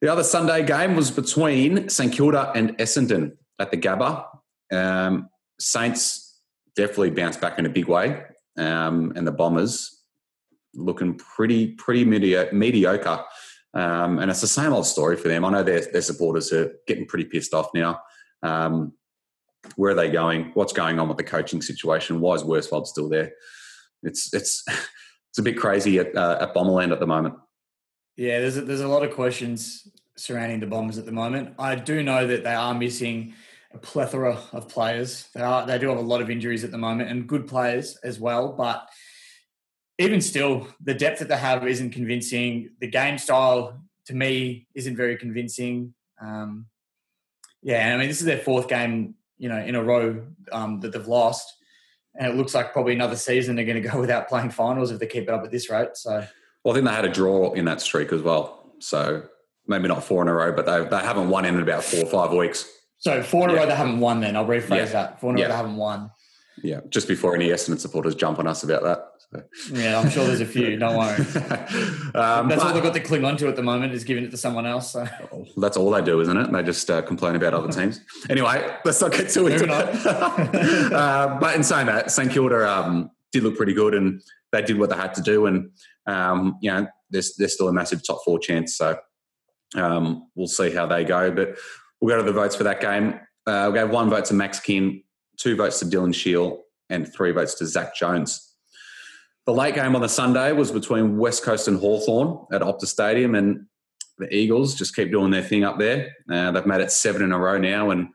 [0.00, 4.24] The other Sunday game was between St Kilda and Essendon at the Gabba.
[4.72, 6.40] Um, Saints
[6.74, 8.22] definitely bounced back in a big way,
[8.56, 10.02] um, and the Bombers
[10.74, 13.24] looking pretty, pretty mediocre.
[13.72, 15.44] Um, and it's the same old story for them.
[15.44, 18.00] I know their, their supporters are getting pretty pissed off now.
[18.42, 18.92] Um,
[19.76, 20.50] where are they going?
[20.54, 22.20] What's going on with the coaching situation?
[22.20, 23.32] Why is Worsfold still there?
[24.02, 27.34] It's it's it's a bit crazy at uh, at Bomberland at the moment.
[28.16, 31.54] Yeah, there's a, there's a lot of questions surrounding the Bombers at the moment.
[31.58, 33.34] I do know that they are missing
[33.72, 35.28] a plethora of players.
[35.34, 37.96] They are they do have a lot of injuries at the moment and good players
[38.02, 38.52] as well.
[38.52, 38.88] But
[40.00, 42.70] even still, the depth that they have isn't convincing.
[42.80, 45.94] The game style to me isn't very convincing.
[46.20, 46.66] Um,
[47.62, 50.92] yeah, I mean this is their fourth game, you know, in a row um, that
[50.92, 51.52] they've lost,
[52.18, 54.98] and it looks like probably another season they're going to go without playing finals if
[54.98, 55.90] they keep it up at this rate.
[55.94, 56.26] So.
[56.64, 58.66] Well, I think they had a draw in that streak as well.
[58.80, 59.22] So
[59.66, 62.10] maybe not four in a row, but they they haven't won in about four or
[62.10, 62.66] five weeks.
[62.98, 64.20] So four in a row they haven't won.
[64.20, 64.84] Then I'll rephrase Yeah.
[64.86, 65.20] that.
[65.20, 65.48] Four in a row Yeah.
[65.48, 66.10] they haven't won.
[66.62, 69.06] Yeah, just before any Essendon supporters jump on us about that.
[69.18, 69.42] So.
[69.72, 70.76] Yeah, I'm sure there's a few.
[70.76, 71.16] Don't worry.
[72.14, 74.30] um, That's all they've got to cling on to at the moment is giving it
[74.32, 74.92] to someone else.
[74.92, 75.06] So
[75.56, 76.52] That's all they do, isn't it?
[76.52, 78.00] They just uh, complain about other teams.
[78.28, 79.72] Anyway, let's not get too into it.
[80.92, 84.20] uh, but in saying that, St Kilda, um, did look pretty good, and
[84.52, 85.70] they did what they had to do, and
[86.06, 88.76] um, you know, there's there's still a massive top four chance.
[88.76, 88.98] So
[89.76, 91.56] um, we'll see how they go, but
[92.00, 93.20] we'll go to the votes for that game.
[93.46, 95.02] Uh, we gave one vote to Max King,
[95.40, 98.54] two votes to Dylan Shiel, and three votes to Zach Jones.
[99.46, 103.34] The late game on the Sunday was between West Coast and Hawthorn at Optus Stadium,
[103.34, 103.66] and
[104.18, 106.14] the Eagles just keep doing their thing up there.
[106.30, 108.08] Uh, they've made it seven in a row now, and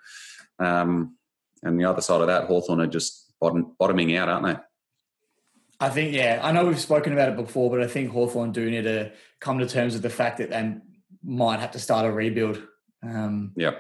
[0.60, 1.18] um,
[1.64, 4.64] and the other side of that, Hawthorn are just bottom, bottoming out, aren't they?
[5.80, 8.70] I think, yeah, I know we've spoken about it before, but I think Hawthorn do
[8.70, 9.12] need to
[9.42, 10.76] come to terms with the fact that they
[11.24, 12.62] might have to start a rebuild.
[13.04, 13.72] Um, yeah.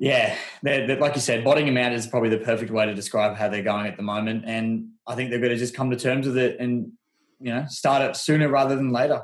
[0.00, 3.36] Yeah, they're, they're, like you said, bottoming out is probably the perfect way to describe
[3.36, 4.44] how they're going at the moment.
[4.46, 6.92] And I think they've got to just come to terms with it and,
[7.40, 9.22] you know, start it sooner rather than later.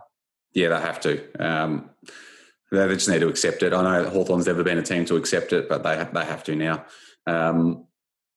[0.53, 1.23] Yeah, they have to.
[1.39, 1.91] Um,
[2.73, 3.73] they just need to accept it.
[3.73, 6.57] I know Hawthorn's never been a team to accept it, but they, they have to
[6.57, 6.85] now.
[7.29, 7.87] Um,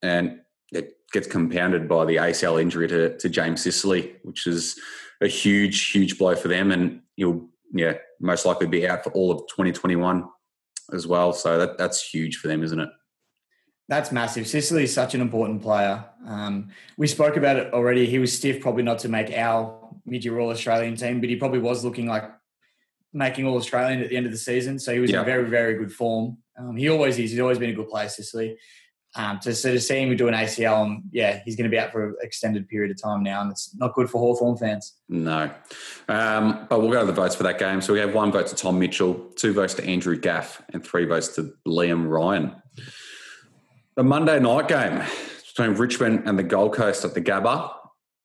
[0.04, 4.80] and it gets compounded by the ACL injury to, to James Sicily, which is
[5.22, 6.72] a huge, huge blow for them.
[6.72, 10.24] And he'll, yeah, most likely be out for all of 2021
[10.92, 11.34] as well.
[11.34, 12.90] So that, that's huge for them, isn't it?
[13.90, 14.48] That's massive.
[14.48, 16.04] Sicily is such an important player.
[16.26, 18.06] Um, we spoke about it already.
[18.06, 21.60] He was stiff, probably not to make our mid-year All Australian team, but he probably
[21.60, 22.26] was looking like
[23.14, 24.78] making All Australian at the end of the season.
[24.78, 25.20] So he was yeah.
[25.20, 26.38] in very, very good form.
[26.60, 27.32] Um, he always is.
[27.32, 28.58] He's always been a good player, Sicily.
[29.18, 31.80] Um, to sort of see him do an ACL, and yeah, he's going to be
[31.80, 34.94] out for an extended period of time now, and it's not good for Hawthorn fans.
[35.10, 35.50] No.
[36.08, 37.82] Um, but we'll go to the votes for that game.
[37.82, 41.06] So we have one vote to Tom Mitchell, two votes to Andrew Gaff, and three
[41.06, 42.56] votes to Liam Ryan.
[43.96, 45.04] The Monday night game
[45.48, 47.74] between Richmond and the Gold Coast at the Gabba.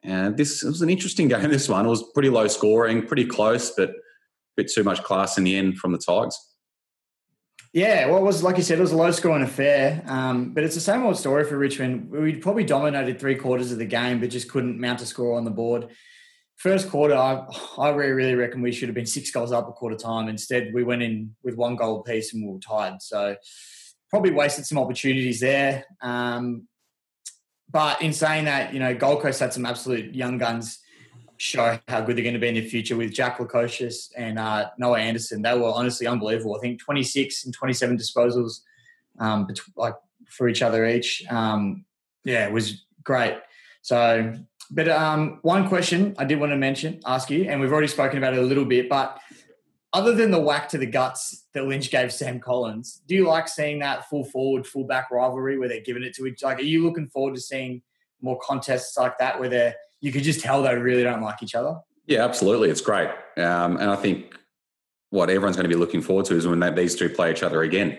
[0.02, 1.86] And this was an interesting game, this one.
[1.86, 3.94] It was pretty low scoring, pretty close, but a
[4.56, 6.38] bit too much class in the end from the Tigers.
[7.72, 10.62] Yeah, well, it was like you said, it was a low scoring affair, um, but
[10.62, 12.10] it's the same old story for Richmond.
[12.10, 15.44] We probably dominated three quarters of the game, but just couldn't mount a score on
[15.44, 15.88] the board.
[16.56, 17.46] First quarter, I,
[17.78, 20.28] I really, really reckon we should have been six goals up a quarter time.
[20.28, 23.00] Instead, we went in with one goal apiece and we were tied.
[23.00, 23.36] So
[24.10, 25.86] probably wasted some opportunities there.
[26.02, 26.68] Um,
[27.70, 30.78] but in saying that, you know, Gold Coast had some absolute young guns
[31.36, 34.70] show how good they're going to be in the future with Jack Lukosius and uh,
[34.78, 35.42] Noah Anderson.
[35.42, 36.56] They were honestly unbelievable.
[36.56, 38.60] I think 26 and 27 disposals
[39.18, 39.94] um, like
[40.28, 41.24] for each other each.
[41.30, 41.84] Um,
[42.24, 43.38] yeah, it was great.
[43.82, 44.34] So,
[44.70, 48.18] but um, one question I did want to mention, ask you, and we've already spoken
[48.18, 49.18] about it a little bit, but
[49.92, 53.46] other than the whack to the guts that Lynch gave Sam Collins, do you like
[53.46, 56.42] seeing that full forward, full back rivalry where they're giving it to each?
[56.42, 57.82] Like, are you looking forward to seeing
[58.22, 61.54] more contests like that where they're you could just tell they really don't like each
[61.54, 61.76] other.
[62.06, 62.68] Yeah, absolutely.
[62.68, 63.08] It's great.
[63.38, 64.34] Um, and I think
[65.10, 67.42] what everyone's going to be looking forward to is when they, these two play each
[67.42, 67.96] other again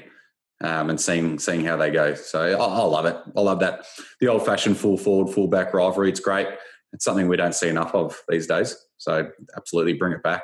[0.62, 2.14] um, and seeing seeing how they go.
[2.14, 3.18] So I, I love it.
[3.36, 3.86] I love that.
[4.20, 6.10] The old fashioned full forward, full back rivalry.
[6.10, 6.48] It's great.
[6.92, 8.76] It's something we don't see enough of these days.
[8.98, 10.44] So absolutely bring it back.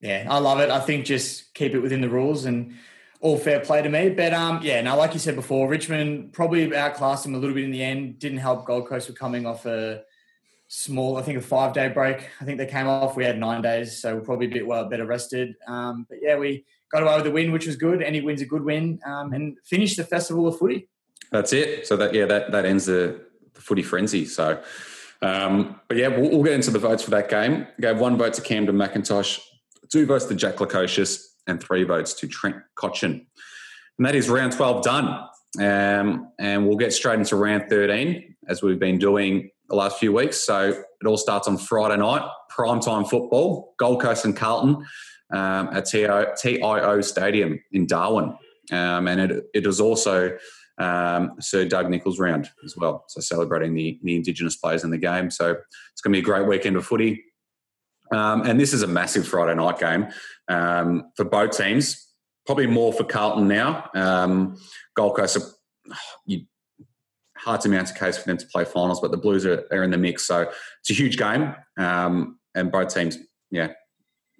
[0.00, 0.70] Yeah, I love it.
[0.70, 2.74] I think just keep it within the rules and
[3.20, 4.10] all fair play to me.
[4.10, 7.64] But um, yeah, now like you said before, Richmond probably outclassed them a little bit
[7.64, 8.20] in the end.
[8.20, 10.02] Didn't help Gold Coast with coming off a
[10.68, 12.28] small, I think a five day break.
[12.40, 13.16] I think they came off.
[13.16, 15.54] We had nine days, so we're probably a bit well better rested.
[15.66, 18.02] Um, but yeah, we got away with the win, which was good.
[18.02, 20.88] Any win's a good win, um, and finished the festival of footy.
[21.30, 21.86] That's it.
[21.86, 23.20] So that yeah, that that ends the,
[23.54, 24.24] the footy frenzy.
[24.26, 24.62] So.
[25.22, 27.66] Um, but yeah, we'll, we'll, get into the votes for that game.
[27.80, 29.40] Gave one vote to Kamdyn McIntosh,
[29.90, 33.24] two votes to Jack Lukosius, and three votes to Trent Cotchin.
[33.98, 35.26] And that is round 12 done.
[35.58, 40.12] Um, and we'll get straight into round 13 as we've been doing the last few
[40.12, 40.44] weeks.
[40.44, 40.68] So
[41.00, 44.86] it all starts on Friday night, prime time football, Gold Coast and Carlton
[45.32, 48.36] um, at TIO Stadium in Darwin.
[48.72, 50.36] Um, and it, it is also
[50.78, 53.04] um, Sir Doug Nicholls round as well.
[53.08, 55.30] So celebrating the, the Indigenous players in the game.
[55.30, 55.56] So
[55.92, 57.24] it's going to be a great weekend of footy.
[58.12, 60.08] Um, and this is a massive Friday night game
[60.48, 62.02] um, for both teams.
[62.44, 63.90] Probably more for Carlton now.
[63.94, 64.56] Um,
[64.94, 65.38] Gold Coast,
[66.24, 66.42] you
[67.46, 69.84] hard to mount a case for them to play finals, but the Blues are, are
[69.84, 70.26] in the mix.
[70.26, 73.18] So it's a huge game, um, and both teams,
[73.52, 73.68] yeah,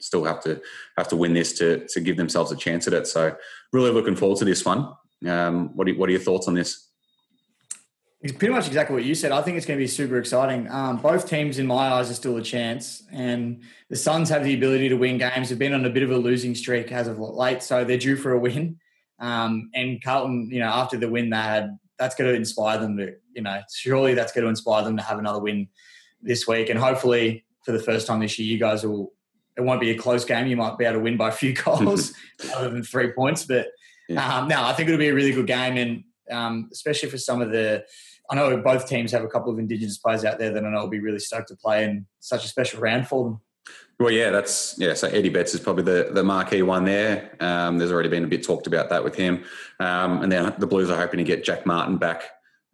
[0.01, 0.61] still have to
[0.99, 3.07] have to win this to to give themselves a chance at it.
[3.07, 3.37] So
[3.73, 4.92] really looking forward to this one.
[5.27, 6.83] Um, what are, what are your thoughts on this?
[8.23, 9.31] It's pretty much exactly what you said.
[9.31, 10.69] I think it's going to be super exciting.
[10.69, 14.55] Um, both teams, in my eyes, are still a chance, and the Suns have the
[14.55, 15.49] ability to win games.
[15.49, 18.16] They've been on a bit of a losing streak as of late, so they're due
[18.16, 18.79] for a win.
[19.21, 22.96] Um, and Carlton, you know, after the win they had that's going to inspire them
[22.98, 25.68] to, you know, surely that's going to inspire them to have another win
[26.20, 26.68] this week.
[26.68, 29.12] And hopefully, for the first time this year, you guys will.
[29.56, 30.48] It won't be a close game.
[30.48, 32.12] You might be able to win by a few goals
[32.54, 33.44] other than three points.
[33.44, 33.68] But
[34.06, 34.38] yeah.
[34.38, 37.40] um, no, I think it'll be a really good game, and um, especially for some
[37.40, 37.85] of the
[38.30, 40.80] I know both teams have a couple of Indigenous players out there that I know
[40.80, 43.40] will be really stoked to play in such a special round for them.
[43.98, 44.92] Well, yeah, that's yeah.
[44.92, 47.35] So Eddie Betts is probably the the marquee one there.
[47.40, 49.44] Um, there's already been a bit talked about that with him,
[49.80, 52.24] um, and then the Blues are hoping to get Jack Martin back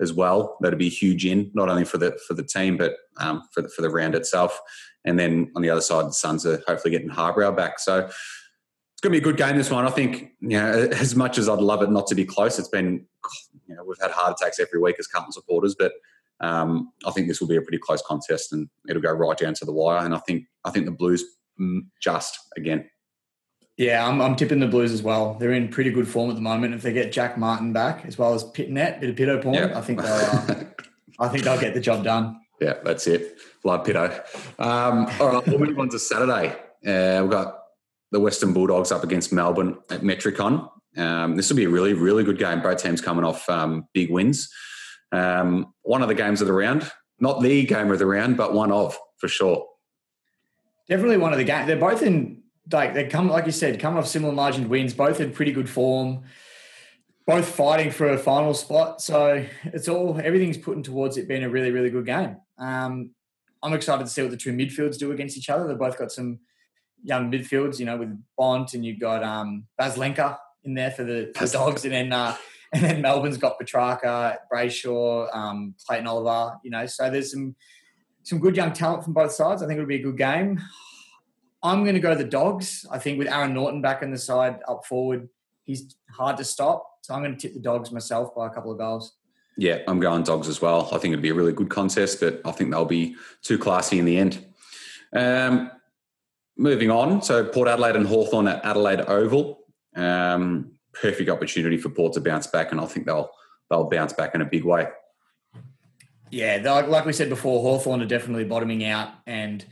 [0.00, 0.56] as well.
[0.60, 3.68] That'd be huge in not only for the for the team but um, for the,
[3.68, 4.58] for the round itself.
[5.04, 7.78] And then on the other side, the Suns are hopefully getting Harbrow back.
[7.78, 9.56] So it's going to be a good game.
[9.56, 10.30] This one, I think.
[10.40, 13.06] You know, as much as I'd love it not to be close, it's been.
[13.68, 15.92] You know, we've had heart attacks every week as Carlton supporters, but
[16.42, 19.54] um, I think this will be a pretty close contest, and it'll go right down
[19.54, 20.04] to the wire.
[20.04, 21.24] And I think I think the Blues
[21.60, 22.88] mm, just again.
[23.78, 25.34] Yeah, I'm, I'm tipping the Blues as well.
[25.34, 26.74] They're in pretty good form at the moment.
[26.74, 29.78] If they get Jack Martin back as well as Pittonet, bit of Pitto porn, Yeah.
[29.78, 30.12] I think they'll.
[30.12, 30.64] Uh,
[31.18, 32.38] I think they'll get the job done.
[32.60, 33.38] Yeah, that's it.
[33.64, 34.22] Love Pitto.
[34.60, 36.50] Um, all right, we'll move on to Saturday.
[36.86, 37.58] Uh, we've got
[38.12, 40.70] the Western Bulldogs up against Melbourne at Metricon.
[40.96, 42.62] Um, this will be a really, really good game.
[42.62, 44.48] Both teams coming off um, big wins.
[45.12, 48.54] Um, one of the games of the round, not the game of the round, but
[48.54, 49.66] one of for sure.
[50.88, 51.66] Definitely one of the games.
[51.66, 55.20] They're both in like they come like you said, coming off similar margined wins, both
[55.20, 56.22] in pretty good form,
[57.26, 59.00] both fighting for a final spot.
[59.00, 62.36] So it's all everything's putting towards it being a really, really good game.
[62.58, 63.10] Um,
[63.62, 65.68] I'm excited to see what the two midfields do against each other.
[65.68, 66.40] They've both got some
[67.02, 71.32] young midfields, you know, with Bont and you've got um Baslenka in there for the,
[71.36, 72.36] for the dogs, and then uh,
[72.74, 76.86] and then Melbourne's got Petracca, Brayshaw, um, Clayton Oliver, you know.
[76.86, 77.54] So there's some
[78.22, 79.62] some good young talent from both sides.
[79.62, 80.60] I think it'll be a good game.
[81.62, 82.86] I'm going to go the Dogs.
[82.90, 85.28] I think with Aaron Naughton back in the side up forward,
[85.64, 86.88] he's hard to stop.
[87.02, 89.16] So I'm going to tip the Dogs myself by a couple of goals.
[89.56, 90.88] Yeah, I'm going dogs as well.
[90.92, 93.98] I think it'd be a really good contest, but I think they'll be too classy
[93.98, 94.46] in the end.
[95.12, 95.70] Um,
[96.56, 99.58] moving on, so Port Adelaide and Hawthorn at Adelaide Oval.
[99.94, 103.30] Um, perfect opportunity for Port to bounce back, and I think they'll
[103.70, 104.88] they'll bounce back in a big way.
[106.30, 109.64] Yeah, like, like we said before, Hawthorn are definitely bottoming out, and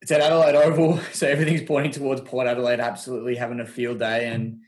[0.00, 4.28] it's at Adelaide Oval, so everything's pointing towards Port Adelaide absolutely having a field day.
[4.28, 4.60] And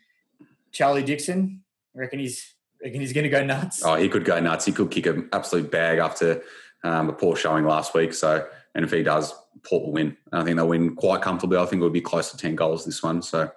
[0.72, 1.62] Charlie Dixon,
[1.94, 3.82] I reckon he's reckon he's going to go nuts.
[3.84, 4.64] Oh, he could go nuts.
[4.64, 6.42] He could kick an absolute bag after
[6.84, 8.14] um, a poor showing last week.
[8.14, 10.16] So, and if he does, Port will win.
[10.32, 11.58] I think they'll win quite comfortably.
[11.58, 13.22] I think it will be close to ten goals this one.
[13.22, 13.50] So,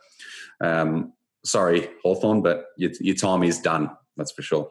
[0.61, 3.89] um, sorry, Hawthorn, but your, your time is done.
[4.17, 4.69] That's for sure.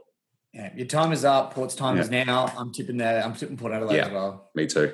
[0.55, 1.55] Yeah, your time is up.
[1.55, 2.03] Port's time Yeah.
[2.03, 2.53] is now.
[2.57, 3.23] I'm tipping there.
[3.23, 4.07] I'm tipping Port Adelaide Yeah.
[4.07, 4.51] as well.
[4.55, 4.93] Me too.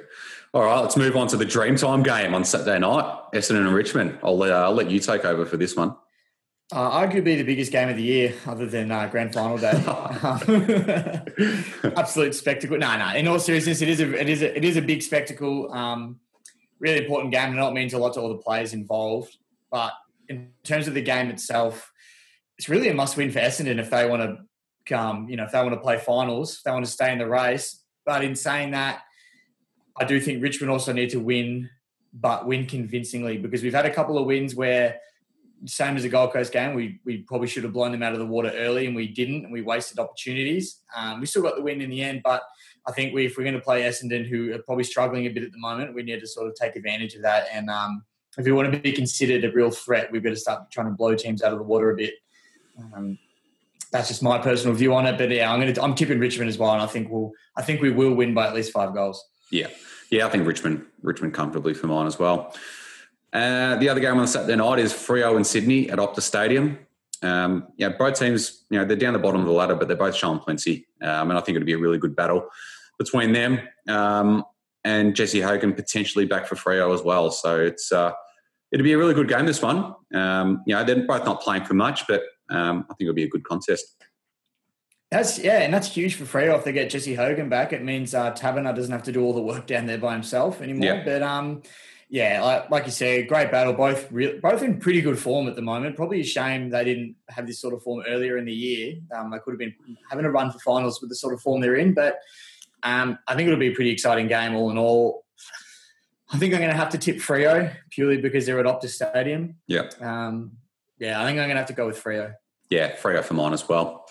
[0.52, 4.18] All right, let's move on to the Dreamtime game on Saturday night, Essendon and Richmond.
[4.22, 5.96] I'll, uh, I'll let you take over for this one.
[6.72, 9.72] Uh, arguably the biggest game of the year, other than uh, grand final day.
[11.96, 12.78] Absolute spectacle.
[12.78, 13.14] No, no.
[13.14, 15.72] In all seriousness, it is a it is a, it is a big spectacle.
[15.72, 16.20] Um,
[16.78, 19.36] really important game, and it means a lot to all the players involved.
[19.70, 19.92] But
[20.28, 21.90] in terms of the game itself,
[22.58, 24.38] it's really a must win for Essendon if they want to
[24.86, 25.28] come.
[25.28, 27.28] You know, if they want to play finals, if they want to stay in the
[27.28, 27.82] race.
[28.06, 29.02] But in saying that,
[29.96, 31.70] I do think Richmond also need to win,
[32.12, 35.00] but win convincingly because we've had a couple of wins where
[35.66, 38.18] same as the Gold Coast game, we we probably should have blown them out of
[38.18, 40.80] the water early, and we didn't, and we wasted opportunities.
[40.94, 42.42] Um, we still got the win in the end, but
[42.86, 45.42] I think we, if we're going to play Essendon, who are probably struggling a bit
[45.42, 47.46] at the moment, we need to sort of take advantage of that.
[47.50, 48.04] And um,
[48.38, 50.92] if we want to be considered a real threat, we've got to start trying to
[50.92, 52.14] blow teams out of the water a bit.
[52.94, 53.18] Um,
[53.92, 56.48] that's just my personal view on it, but yeah, I'm going to I'm tipping Richmond
[56.48, 58.92] as well, and I think we'll I think we will win by at least five
[58.92, 59.24] goals.
[59.52, 59.68] Yeah,
[60.10, 62.54] yeah, I think Richmond Richmond comfortably for mine as well.
[63.32, 66.78] Uh, the other game on Saturday night is Freo and Sydney at Optus Stadium.
[67.22, 69.96] Um, yeah, both teams, you know, they're down the bottom of the ladder, but they're
[69.96, 72.48] both showing plenty, um, and I think it'll be a really good battle
[72.98, 73.60] between them.
[73.88, 74.44] Um,
[74.84, 78.12] and Jesse Hogan potentially back for Freo as well, so it's uh,
[78.74, 79.46] it'll be a really good game.
[79.46, 83.02] This one, um, you know, they're both not playing for much, but um, I think
[83.02, 84.04] it'll be a good contest.
[85.12, 87.72] That's yeah, and that's huge for Freo if they get Jesse Hogan back.
[87.72, 90.60] It means uh, Taberner doesn't have to do all the work down there by himself
[90.60, 90.86] anymore.
[90.86, 91.04] Yeah.
[91.04, 91.62] But um,
[92.08, 93.74] yeah, like, like you said, great battle.
[93.74, 95.94] Both re- both in pretty good form at the moment.
[95.94, 98.96] Probably a shame they didn't have this sort of form earlier in the year.
[99.14, 99.74] Um, they could have been
[100.10, 101.94] having a run for finals with the sort of form they're in.
[101.94, 102.18] But
[102.82, 105.23] um, I think it'll be a pretty exciting game all in all.
[106.34, 109.54] I think I'm going to have to tip Freo purely because they're at Optus Stadium.
[109.68, 110.52] Yeah, Um,
[110.98, 112.34] yeah, I think I'm going to have to go with Freo.
[112.70, 114.06] yeah, Freo for mine as well.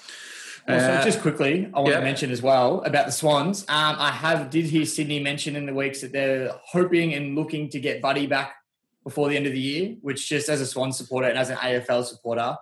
[0.69, 1.99] Also, Uh, just quickly, I want yeah.
[1.99, 3.63] to mention as well about the Swans.
[3.63, 7.67] Um, I have did hear Sydney mention in the weeks that they're hoping and looking
[7.71, 8.55] to get Buddy back
[9.03, 9.95] before the end of the year.
[10.01, 12.55] Which, just as a Swan supporter and as an AFL supporter,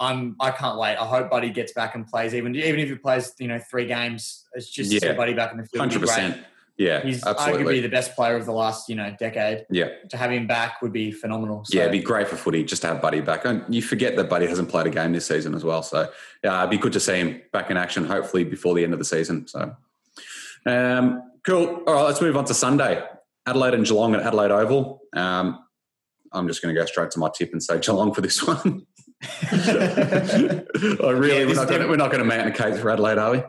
[0.00, 0.96] I'm I can't wait.
[0.96, 3.86] I hope Buddy gets back and plays even even if he plays you know three
[3.86, 4.44] games.
[4.54, 5.12] It's just Yeah.
[5.12, 5.82] Buddy back in the field.
[5.82, 6.30] Hundred It'd be great.
[6.32, 6.46] percent.
[6.76, 7.64] Yeah, He's absolutely.
[7.64, 9.64] arguably the best player of the last, you know, decade.
[9.70, 11.64] yeah, To have him back would be phenomenal.
[11.64, 13.44] So, yeah, it'd be great for footy just to have Buddy back.
[13.44, 15.82] And you forget that Buddy hasn't played a game this season as well.
[15.84, 16.10] So
[16.42, 18.04] yeah, it'd be good to see him back in action.
[18.04, 19.46] Hopefully before the end of the season.
[19.46, 19.76] So
[20.66, 21.82] um, cool.
[21.86, 23.04] All right, let's move on to Sunday.
[23.46, 25.00] Adelaide and Geelong at Adelaide Oval.
[25.14, 25.60] Um,
[26.32, 28.86] I'm just going to go straight to my tip and say Geelong for this one.
[29.22, 30.64] I
[31.00, 33.30] really, Yeah, we're, not gonna, we're not going to mount a case for Adelaide, are
[33.32, 33.42] we?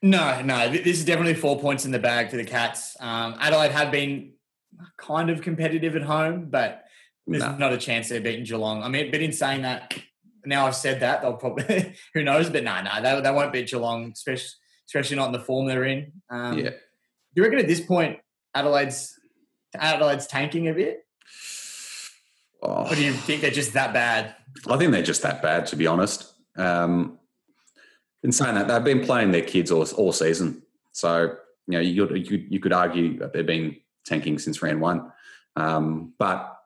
[0.00, 2.96] No, no, this is definitely four points in the bag for the Cats.
[3.00, 4.34] Um, Adelaide had been
[4.96, 6.84] kind of competitive at home, but
[7.26, 7.56] there's No.
[7.56, 8.82] not a chance they're beating Geelong.
[8.82, 9.98] I mean, but in saying that,
[10.44, 13.68] now I've said that, they'll probably, who knows, but no, no, they, they won't beat
[13.68, 14.50] Geelong, especially,
[14.86, 16.12] especially not in the form they're in.
[16.30, 16.70] Um, Yeah.
[16.70, 16.76] Do
[17.34, 18.18] you reckon at this point,
[18.54, 19.14] Adelaide's
[19.74, 21.00] Adelaide's tanking a bit?
[22.62, 22.86] Oh.
[22.90, 24.34] Or do you think they're just that bad?
[24.68, 26.32] I think they're just that bad, to be honest.
[26.56, 27.17] Um,
[28.22, 30.62] in saying that, they've been playing their kids all, all season.
[30.92, 34.80] So, you know, you, could- you, you could argue that they've been tanking since round
[34.80, 35.12] one.
[35.56, 36.56] Um, but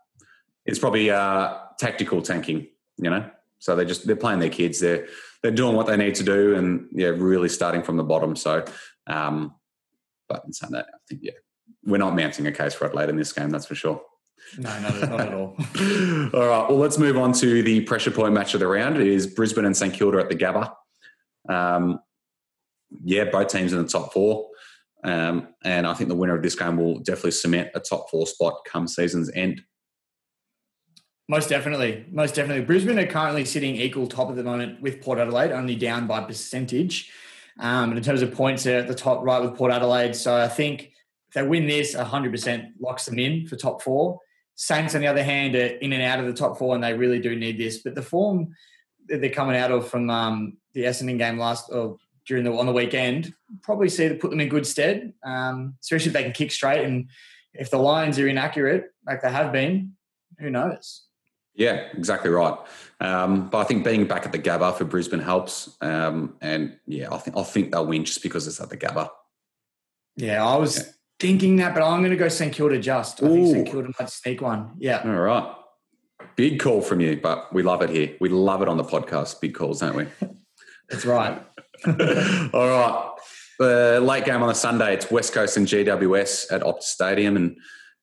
[0.64, 3.28] it's probably uh, tactical tanking, you know?
[3.58, 4.80] So they're just, they're playing their kids.
[4.80, 5.06] They're,
[5.42, 8.36] they're doing what they need to do and, yeah, really starting from the bottom.
[8.36, 8.64] So,
[9.06, 9.54] um,
[10.28, 11.32] but in saying that, I think, yeah,
[11.84, 14.02] we're not mounting a case for Adelaide in this game, that's for sure.
[14.58, 15.56] No, no, not at all.
[16.34, 16.66] all right.
[16.68, 18.96] Well, let's move on to the pressure point match of the round.
[18.96, 20.72] It is Brisbane and St Kilda at the Gabba.
[21.52, 22.00] Um,
[23.04, 24.48] yeah, both teams in the top four.
[25.04, 28.26] Um, and I think the winner of this game will definitely cement a top four
[28.26, 29.62] spot come season's end.
[31.28, 32.04] Most definitely.
[32.10, 32.64] Most definitely.
[32.64, 36.20] Brisbane are currently sitting equal top at the moment with Port Adelaide, only down by
[36.20, 37.10] percentage.
[37.58, 40.14] Um, and in terms of points, they're at the top right with Port Adelaide.
[40.14, 40.92] So I think
[41.28, 44.20] if they win this, 100% locks them in for top four.
[44.54, 46.92] Saints, on the other hand, are in and out of the top four, and they
[46.92, 47.78] really do need this.
[47.78, 48.54] But the form
[49.08, 51.96] they're coming out of from um, the Essendon game last or
[52.26, 56.08] during the on the weekend probably see to put them in good stead, um, especially
[56.08, 56.84] if they can kick straight.
[56.84, 57.08] And
[57.52, 59.92] if the Lions are inaccurate, like they have been,
[60.38, 61.04] who knows?
[61.54, 62.56] Yeah, exactly right.
[63.00, 65.76] Um, but I think being back at the Gabba for Brisbane helps.
[65.82, 69.10] Um, and yeah, I think I think they'll win just because it's at the Gabba.
[70.16, 70.84] Yeah, I was Yeah.
[71.20, 73.22] thinking that, but I'm going to go St Kilda just.
[73.22, 74.72] I think St Kilda might sneak one.
[74.78, 75.02] Yeah.
[75.04, 75.54] All right.
[76.36, 78.16] Big call from you, but we love it here.
[78.20, 79.40] We love it on the podcast.
[79.40, 80.06] Big calls, don't we?
[80.88, 81.42] That's right.
[81.86, 83.10] All right.
[83.58, 87.36] The late game on the Sunday, it's West Coast and GWS at Optus Stadium.
[87.36, 87.56] And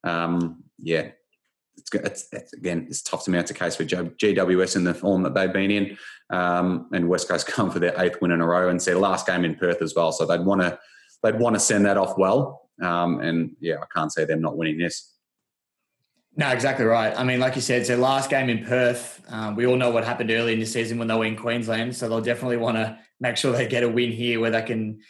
[0.04, 1.10] um, yeah,
[1.78, 5.24] it's, it's, it's again, it's tough to mount a case for GWS in the form
[5.24, 5.98] that they've been in.
[6.30, 9.00] Um, and West Coast come for their eighth win in a row and it's their
[9.00, 10.12] last game in Perth as well.
[10.12, 10.80] So they'd want to
[11.24, 12.70] they'd want to send that off well.
[12.82, 15.14] Um, and yeah, I can't see them not winning this.
[16.40, 17.14] No, exactly right.
[17.18, 19.22] I mean, like you said, it's their last game in Perth.
[19.28, 21.98] Um, we all know what happened early in the season when they were in Queensland.
[21.98, 25.02] So they'll definitely want to make sure they get a win here where they can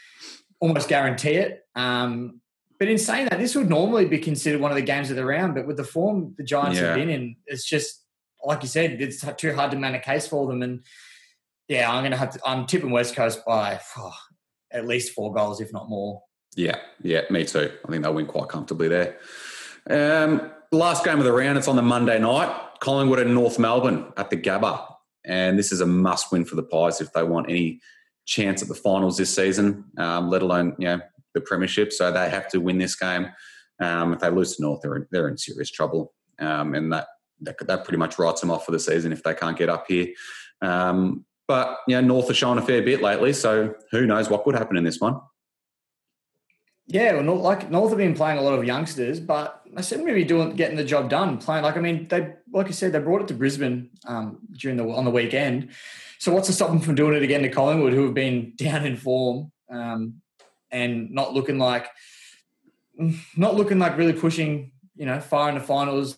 [0.60, 1.68] almost guarantee it.
[1.76, 2.42] Um,
[2.80, 5.24] but in saying that, this would normally be considered one of the games of the
[5.24, 5.54] round.
[5.54, 6.88] But with the form the Giants Yeah.
[6.88, 8.04] have been in, it's just,
[8.44, 10.64] like you said, it's too hard to man a case for them.
[10.64, 10.84] And
[11.68, 14.16] yeah, I'm going to have to, I'm tipping West Coast by oh,
[14.72, 16.24] at least four goals, if not more.
[16.56, 17.72] Yeah, yeah, me too.
[17.86, 19.18] I think they'll win quite comfortably there.
[19.88, 22.56] Um, last game of the round, it's on the Monday night.
[22.80, 24.86] Collingwood and North Melbourne at the Gabba.
[25.26, 27.82] And this is a must win for the Pies if they want any
[28.26, 31.02] chance at the finals this season, um, let alone you know
[31.34, 31.92] the premiership.
[31.92, 33.28] So they have to win this game.
[33.82, 36.14] Um, if they lose to North, they're in, they're in serious trouble.
[36.40, 37.08] Um, and that,
[37.42, 39.86] that that pretty much writes them off for the season if they can't get up
[39.88, 40.08] here.
[40.62, 44.56] Um, but know, North are showing a fair bit lately, so who knows what could
[44.56, 45.20] happen in this one.
[46.86, 50.06] Yeah, well, North, like North have been playing a lot of youngsters, but I seem
[50.06, 51.38] to be doing getting the job done.
[51.38, 54.78] Playing like I mean, they like I said, they brought it to Brisbane um, during
[54.78, 55.70] the on the weekend.
[56.18, 58.86] So what's to stop them from doing it again to Collingwood, who have been down
[58.86, 60.22] in form um,
[60.72, 61.88] and not looking like
[63.38, 66.18] not looking like really pushing, you know, far in the finals,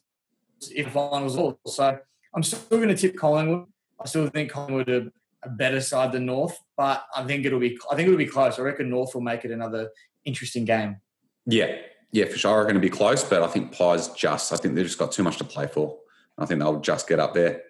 [0.73, 1.59] if finals all.
[1.67, 1.99] So
[2.33, 3.67] I'm still going to tip Collingwood.
[3.99, 5.11] I still think Collingwood are
[5.43, 8.57] a better side than North, but I think it'll be I think it'll be close.
[8.57, 9.89] I reckon North will make it another
[10.25, 10.97] interesting game.
[11.45, 11.75] Yeah,
[12.11, 12.51] yeah, for sure.
[12.51, 14.51] Are going to be close, but I think Pies just.
[14.53, 15.97] I think they've just got too much to play for.
[16.37, 17.61] I think they'll just get up there.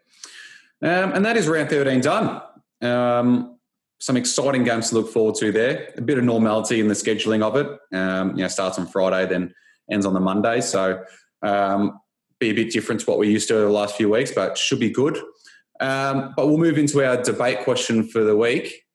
[0.82, 2.42] Um, and that is round thirteen done.
[2.82, 3.58] Um,
[4.00, 5.94] some exciting games to look forward to there.
[5.96, 7.68] A bit of normality in the scheduling of it.
[7.96, 9.54] Um, you know, starts on Friday, then
[9.92, 10.62] ends on the Monday.
[10.62, 11.04] So
[11.44, 12.00] um,
[12.40, 14.58] be a bit different to what we're used to over the last few weeks, but
[14.58, 15.20] should be good.
[15.80, 18.86] Um, but we'll move into our debate question for the week.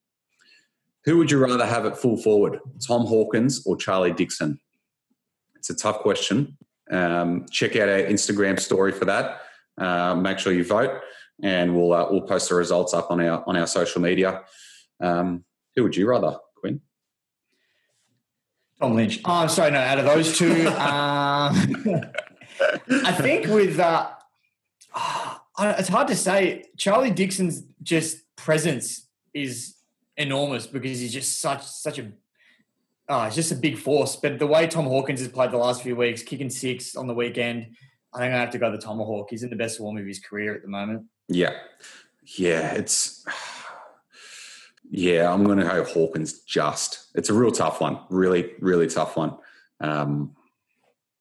[1.05, 4.59] Who would you rather have at full forward, Tom Hawkins or Charlie Dixon?
[5.69, 6.57] It's a tough question.
[6.93, 9.41] Um, check out our Instagram story for that.
[9.77, 11.01] Uh, make sure you vote,
[11.43, 14.43] and we'll uh, we'll post the results up on our on our social media.
[15.01, 15.45] Um,
[15.75, 16.81] who would you rather, Quinn?
[18.81, 19.21] Tom Lynch.
[19.25, 22.05] Oh, I'm sorry, no, out of those two, um,
[22.89, 24.09] I think with uh,
[25.59, 26.67] it's hard to say.
[26.77, 29.75] Charlie Dixon's just presence is
[30.17, 32.13] enormous because he's just such such a
[33.09, 34.17] oh, he's just a big force.
[34.17, 37.15] But the way Tom Hawkins has played the last few weeks, kicking six on the
[37.15, 37.77] weekend,
[38.13, 39.29] I think I have to go the Tomahawk.
[39.31, 41.05] He's in the best form of his career at the moment.
[41.29, 41.55] Yeah,
[42.39, 43.25] yeah, it's
[44.91, 45.33] yeah.
[45.33, 46.41] I'm going to go Hawkins.
[46.41, 47.99] Just it's a real tough one.
[48.09, 49.37] Really, really tough one.
[49.81, 50.35] Um,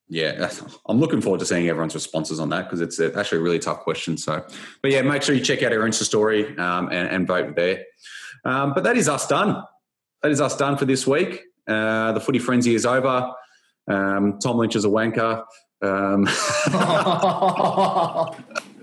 [0.07, 0.49] yeah,
[0.87, 3.79] I'm looking forward to seeing everyone's responses on that because it's actually a really tough
[3.79, 4.17] question.
[4.17, 4.45] So,
[4.81, 7.83] but yeah, make sure you check out our Insta story um, and, and, vote there.
[8.43, 9.63] Um, but that is us done.
[10.21, 11.43] That is us done for this week.
[11.67, 13.31] Uh, the footy frenzy is over.
[13.87, 15.43] Um, Tom Lynch is a wanker.
[15.81, 16.25] Um,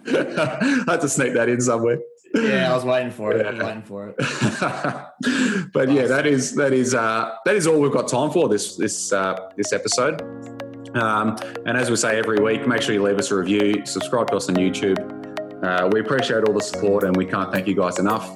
[0.05, 1.99] I had to sneak that in somewhere.
[2.35, 3.45] Yeah, I was waiting for it.
[3.45, 4.17] I was waiting for it.
[5.73, 8.77] but yeah, that is that is uh, that is all we've got time for this
[8.77, 10.23] this uh, this episode.
[10.97, 14.29] Um, and as we say every week, make sure you leave us a review, subscribe
[14.31, 14.99] to us on YouTube.
[15.65, 18.35] Uh, we appreciate all the support, and we can't thank you guys enough.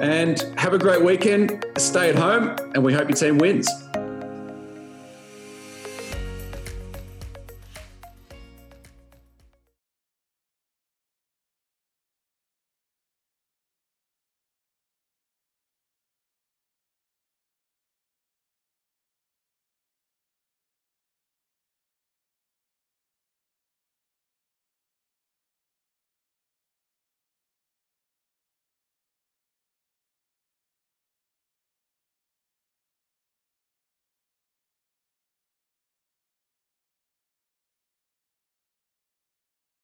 [0.00, 1.64] And have a great weekend.
[1.76, 3.87] Stay at home, and we hope your team wins.